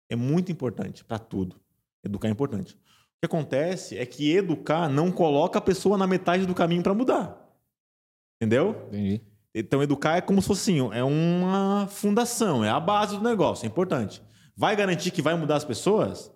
[0.08, 1.56] é muito importante para tudo.
[2.04, 2.74] Educar é importante.
[2.74, 6.94] O que acontece é que educar não coloca a pessoa na metade do caminho para
[6.94, 7.49] mudar.
[8.40, 8.86] Entendeu?
[8.88, 9.20] Entendi.
[9.54, 13.66] Então, educar é como se fosse assim, é uma fundação, é a base do negócio,
[13.66, 14.22] é importante.
[14.56, 16.32] Vai garantir que vai mudar as pessoas?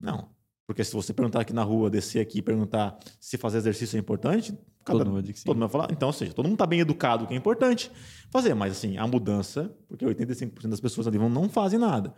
[0.00, 0.28] Não.
[0.66, 4.00] Porque se você perguntar aqui na rua, descer aqui e perguntar se fazer exercício é
[4.00, 5.44] importante, cada- mundo vai dizer que sim.
[5.44, 5.92] todo mundo vai falar.
[5.92, 7.90] Então, ou seja, todo mundo está bem educado, que é importante
[8.30, 8.54] fazer.
[8.54, 12.14] Mas, assim, a mudança, porque 85% das pessoas ali vão, não fazem nada.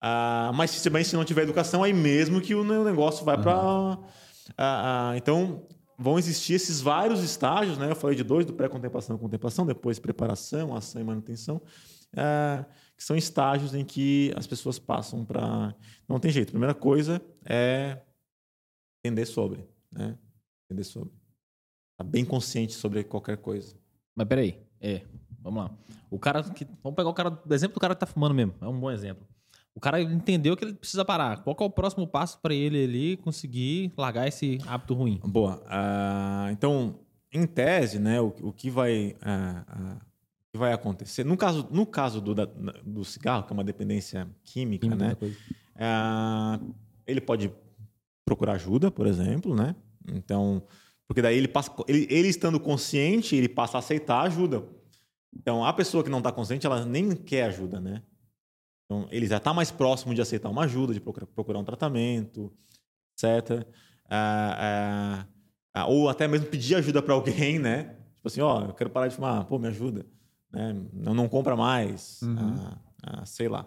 [0.00, 3.24] Ah, mas se, bem, se não tiver educação, aí mesmo que o ne- o negócio
[3.24, 3.98] vai para.
[5.16, 5.66] então,
[6.00, 7.90] vão existir esses vários estágios, né?
[7.90, 11.60] Eu falei de dois, do pré-contemplação e contemplação, depois preparação, ação e manutenção,
[12.16, 12.64] ah,
[12.96, 15.74] que são estágios em que as pessoas passam para.
[16.08, 16.48] Não tem jeito.
[16.48, 18.00] A primeira coisa é
[19.04, 20.18] entender sobre, né?
[20.64, 21.12] Entender sobre.
[21.98, 23.76] Tá bem consciente sobre qualquer coisa.
[24.16, 24.58] Mas peraí.
[24.80, 25.02] É,
[25.38, 25.78] vamos lá.
[26.10, 26.64] O cara que.
[26.82, 27.38] Vamos pegar o cara.
[27.50, 28.54] Exemplo do cara que tá fumando mesmo.
[28.58, 29.28] É um bom exemplo.
[29.74, 31.42] O cara entendeu que ele precisa parar.
[31.42, 35.20] Qual é o próximo passo para ele ali conseguir largar esse hábito ruim?
[35.24, 35.62] Boa.
[35.66, 36.98] Ah, então,
[37.32, 41.24] em tese, né, o, o que vai ah, o que vai acontecer?
[41.24, 42.46] No caso, no caso do, da-
[42.84, 45.16] do cigarro, que é uma dependência química, Química né,
[47.06, 47.52] ele pode
[48.24, 49.74] procurar ajuda, por exemplo, né?
[50.12, 50.62] Então,
[51.06, 54.64] porque daí ele passa, ele, ele estando consciente, ele passa a aceitar ajuda.
[55.34, 58.02] Então, a pessoa que não está consciente, ela nem quer ajuda, né?
[58.90, 62.52] Então, ele já está mais próximo de aceitar uma ajuda, de procurar, um tratamento,
[63.14, 63.64] etc.
[64.10, 65.26] Ah, ah,
[65.72, 67.84] ah, ou até mesmo pedir ajuda para alguém, né?
[68.16, 70.04] Tipo assim, ó, eu quero parar de fumar, pô, me ajuda.
[70.52, 70.74] Né?
[70.92, 73.64] Não, não compra mais, ah, ah, sei lá.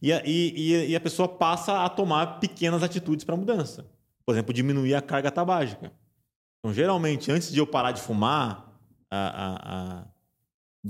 [0.00, 3.86] E a, e, e- a pessoa passa a tomar pequenas atitudes para mudança.
[4.24, 5.92] Por exemplo, diminuir a carga tabágica.
[6.60, 8.72] Então, geralmente, antes de eu parar de fumar
[9.10, 10.11] ah, ah, de-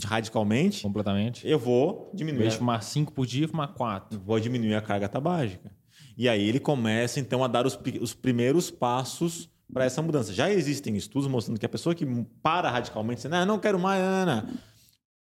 [0.05, 1.47] radicalmente, Completamente.
[1.47, 2.43] eu vou Em diminuir.
[2.43, 4.19] vez a- de fumar cinco por dia, fumar quatro.
[4.21, 5.71] vou diminuir a carga tabágica.
[6.17, 10.33] E aí ele começa, então, a dar os, os primeiros passos para essa mudança.
[10.33, 12.07] Já existem estudos mostrando que a pessoa que
[12.43, 14.49] para radicalmente, não, não quero mais, não, não, não."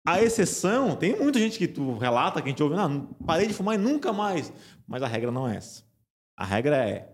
[0.07, 3.53] A exceção, tem muita gente que tu relata, que a gente ouve, não, parei de
[3.53, 4.51] fumar e nunca mais.
[4.87, 5.83] Mas a regra não é essa.
[6.35, 7.07] A regra é,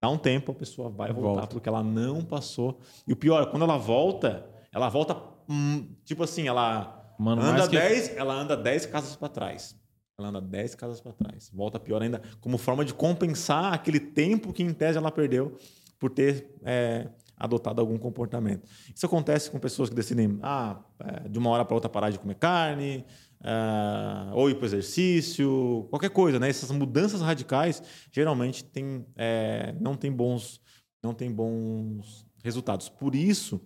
[0.00, 1.46] dá um tempo, a pessoa vai voltar, Volta.
[1.48, 2.78] porque ela não passou.
[3.08, 5.16] E o pior, quando ela volta, ela volta,
[5.48, 9.76] hum, tipo assim, ela Mano, anda mais que- 10, ela anda 10 casas para trás.
[10.18, 11.50] Ela anda 10 casas para trás.
[11.54, 15.56] Volta pior ainda, como forma de compensar aquele tempo que, em tese, ela perdeu
[15.98, 18.68] por ter é, adotado algum comportamento.
[18.94, 22.18] Isso acontece com pessoas que decidem, ah, é, de uma hora para outra parar de
[22.18, 23.04] comer carne,
[23.40, 26.48] ah, ou ir para exercício, qualquer coisa, né?
[26.48, 27.80] Essas mudanças radicais
[28.12, 30.60] geralmente tem, é, não tem bons,
[31.02, 32.88] não tem bons resultados.
[32.88, 33.60] Por isso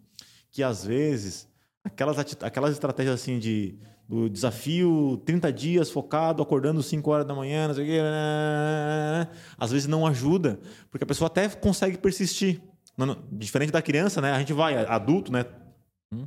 [0.50, 1.48] que às vezes
[1.84, 3.78] aquelas, aquelas estratégias assim de
[4.08, 7.98] do desafio 30 dias focado, acordando 5 horas da manhã, não sei o quê,
[9.56, 10.58] às vezes não ajuda,
[10.90, 12.60] porque a pessoa até consegue persistir.
[12.96, 14.32] Não- não- diferente da criança, né?
[14.32, 15.46] A gente vai, adulto, né?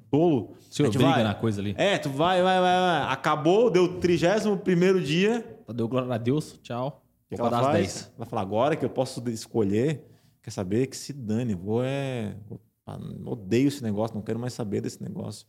[0.10, 0.56] Tolo.
[0.72, 1.24] Se obriga vai.
[1.24, 1.76] na coisa ali.
[1.78, 3.14] É, tu vai, vai, vai, vai.
[3.14, 5.46] Acabou, deu 31 primeiro dia.
[5.76, 7.04] Deu glória a Deus, tchau.
[7.30, 7.76] Vou acordar às faz?
[7.76, 8.14] 10.
[8.18, 10.04] Ela fala, agora que eu posso escolher,
[10.42, 12.36] quer saber que se dane, vou é.
[12.50, 15.46] vou- ah, odeio esse negócio, não quero mais saber desse negócio.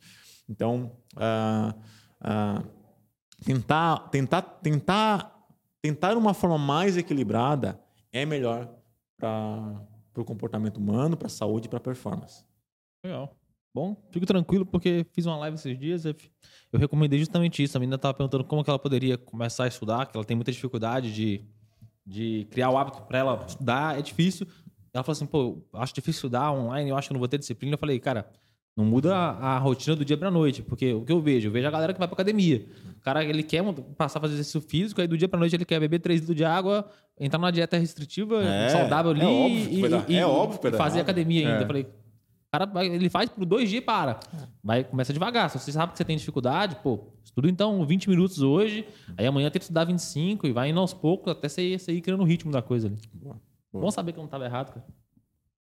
[0.48, 1.74] Então, ah,
[2.20, 2.62] ah,
[3.44, 5.46] tentar, tentar, tentar,
[5.82, 7.80] tentar uma forma mais equilibrada
[8.12, 8.72] é melhor
[9.18, 9.86] para
[10.16, 12.44] o comportamento humano, para a saúde e para a performance.
[13.04, 13.36] Legal.
[13.74, 16.06] Bom, fico tranquilo porque fiz uma live esses dias.
[16.06, 16.16] Eu,
[16.78, 17.76] recomendei justamente isso.
[17.76, 20.50] A menina estava perguntando como que ela poderia começar a estudar, que ela tem muita
[20.50, 21.44] dificuldade de,
[22.06, 23.98] de criar o hábito para ela estudar.
[23.98, 24.46] É difícil.
[24.96, 27.74] Ela falou assim: pô, acho difícil estudar online, eu acho que não vou ter disciplina.
[27.74, 28.28] Eu falei, cara,
[28.76, 31.48] não muda a, a rotina do dia pra noite, porque o que eu vejo?
[31.48, 32.66] Eu vejo a galera que vai pra academia.
[32.98, 33.62] O cara, ele quer
[33.96, 36.36] passar a fazer exercício físico, aí do dia pra noite ele quer beber 3 litros
[36.36, 36.86] de água,
[37.18, 40.58] entrar numa dieta restritiva, É, saudável ali é óbvio que e, dar- e- é óbvio
[40.60, 41.60] que e fazer academia ainda.
[41.60, 41.62] É.
[41.62, 44.18] Eu falei, o cara ele faz por dois dias e para.
[44.62, 45.48] Vai, começa devagar.
[45.50, 48.86] Se você sabe que você tem dificuldade, pô, estuda então 20 minutos hoje,
[49.16, 52.00] aí amanhã tenta estudar 25 e vai indo aos poucos até você ir, você ir
[52.00, 52.96] criando o ritmo da coisa ali.
[53.14, 53.36] Boa,
[53.76, 53.84] boa.
[53.86, 54.86] Bom saber que eu não estava errado, cara.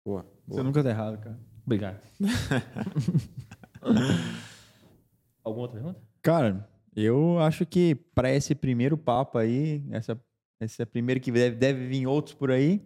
[0.04, 0.62] Boa, Você boa.
[0.64, 1.38] nunca tá errado, cara.
[1.64, 2.00] Obrigado.
[5.44, 6.00] Alguma outra pergunta?
[6.22, 10.20] Cara, eu acho que para esse primeiro papo aí, essa,
[10.60, 12.84] esse é primeiro que deve, deve vir outros por aí,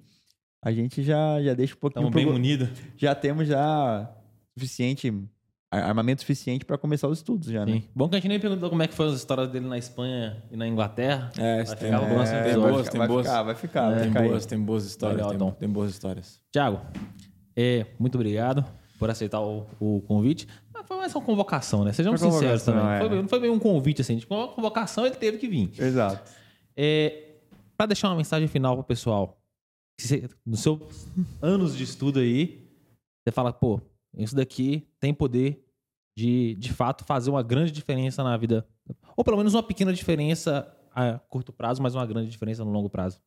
[0.63, 2.69] a gente já, já deixa um pouquinho Estamos bem pro- munidos.
[2.97, 4.15] Já temos já
[4.59, 5.11] suficiente,
[5.71, 7.73] armamento suficiente para começar os estudos já, né?
[7.75, 7.85] Sim.
[7.95, 10.43] Bom que a gente nem perguntou como é que foram as histórias dele na Espanha
[10.51, 11.31] e na Inglaterra.
[11.39, 12.73] É, Vai tem- ficar é, episódio.
[12.75, 13.27] boas, tem vai boas.
[13.27, 15.27] ficar, vai ficar, vai tem, ficar boas tem boas histórias.
[15.27, 16.41] Legal, tem, tem boas histórias.
[16.53, 16.81] Tiago,
[17.57, 18.65] é, muito obrigado
[18.99, 20.49] por aceitar o, o convite.
[20.75, 21.93] Mas foi mais uma convocação, né?
[21.93, 22.85] Sejamos Foi sinceros também.
[22.87, 22.99] é.
[22.99, 24.19] Foi não foi bem um convite, assim.
[24.19, 25.71] Tipo, uma convocação, ele teve que vir.
[25.79, 26.31] Exato.
[26.77, 27.29] É,
[27.77, 29.41] para deixar uma mensagem final pro pessoal,
[30.45, 31.07] nos seus
[31.41, 32.67] anos de estudo aí,
[33.23, 33.81] você fala, pô,
[34.17, 35.65] isso daqui tem poder
[36.17, 38.67] de, de fato, fazer uma grande diferença na vida.
[39.17, 42.91] Ou pelo menos uma pequena diferença a curto prazo, mas uma grande diferença no longo
[42.91, 43.21] prazo.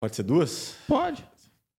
[0.00, 0.76] Pode ser duas?
[0.86, 1.26] Pode.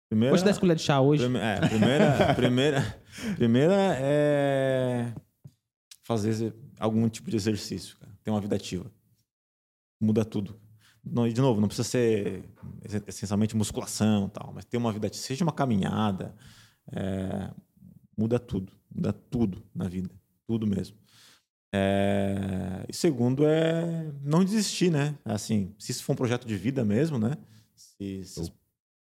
[0.09, 1.23] Primeira, Hoje 10 colheres de chá hoje.
[1.23, 3.03] prime- é, primeira, primeira,
[3.35, 5.13] primeira é
[6.03, 8.13] fazer algum tipo de exercício, cara.
[8.23, 8.89] Ter uma vida ativa.
[10.01, 10.59] Muda tudo.
[11.03, 12.43] Não, e de novo, não precisa ser
[13.07, 15.23] essencialmente musculação e tal, mas ter uma vida ativa.
[15.23, 16.35] Seja uma caminhada,
[16.91, 17.49] é,
[18.18, 18.72] muda tudo.
[18.93, 20.09] Muda tudo na vida.
[20.47, 20.95] Tudo mesmo.
[21.73, 25.18] É, e segundo é não desistir, né?
[25.26, 27.38] Assim, se isso for um projeto de vida mesmo, né?
[27.76, 28.51] Se, se,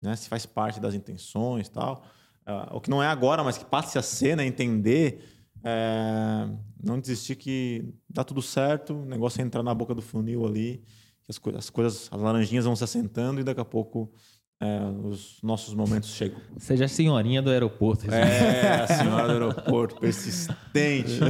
[0.03, 0.15] né?
[0.17, 2.05] se faz parte das intenções tal.
[2.47, 4.47] Ah, o que não é agora, mas que passe a ser, né?
[4.47, 5.23] Entender.
[5.65, 6.49] é,
[6.83, 10.83] não desistir que dá tudo certo, o negócio é entrar na boca do funil ali,
[11.23, 14.13] que as, coi- as coisas, as laranjinhas vão se assentando e daqui a pouco
[14.61, 16.39] é, os nossos momentos chegam.
[16.57, 18.13] Seja a senhorinha do aeroporto.
[18.13, 21.21] É, a senhora do aeroporto, persistente.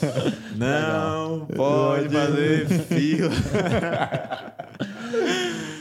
[0.56, 3.30] Não pode fazer fila.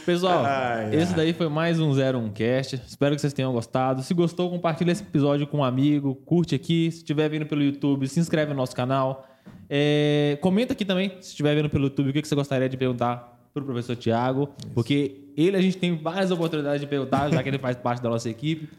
[0.05, 1.17] Pessoal, Ai, esse ai.
[1.17, 2.75] daí foi mais um 01 Cast.
[2.85, 4.03] Espero que vocês tenham gostado.
[4.03, 6.15] Se gostou, compartilha esse episódio com um amigo.
[6.25, 6.91] Curte aqui.
[6.91, 9.25] Se estiver vendo pelo YouTube, se inscreve no nosso canal.
[9.69, 13.32] É, comenta aqui também, se estiver vendo pelo YouTube, o que você gostaria de perguntar
[13.53, 14.49] para o professor Tiago.
[14.73, 18.09] Porque ele a gente tem várias oportunidades de perguntar, já que ele faz parte da
[18.09, 18.69] nossa equipe.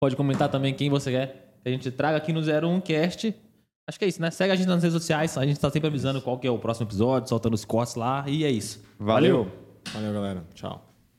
[0.00, 3.34] Pode comentar também quem você quer que a gente traga aqui no 01 Cast.
[3.86, 4.30] Acho que é isso, né?
[4.30, 5.36] Segue a gente nas redes sociais.
[5.36, 8.24] A gente está sempre avisando qual que é o próximo episódio, soltando os cortes lá.
[8.26, 8.82] E é isso.
[8.98, 9.50] Valeu.
[9.92, 10.44] Valeu, galera.
[10.54, 10.89] Tchau.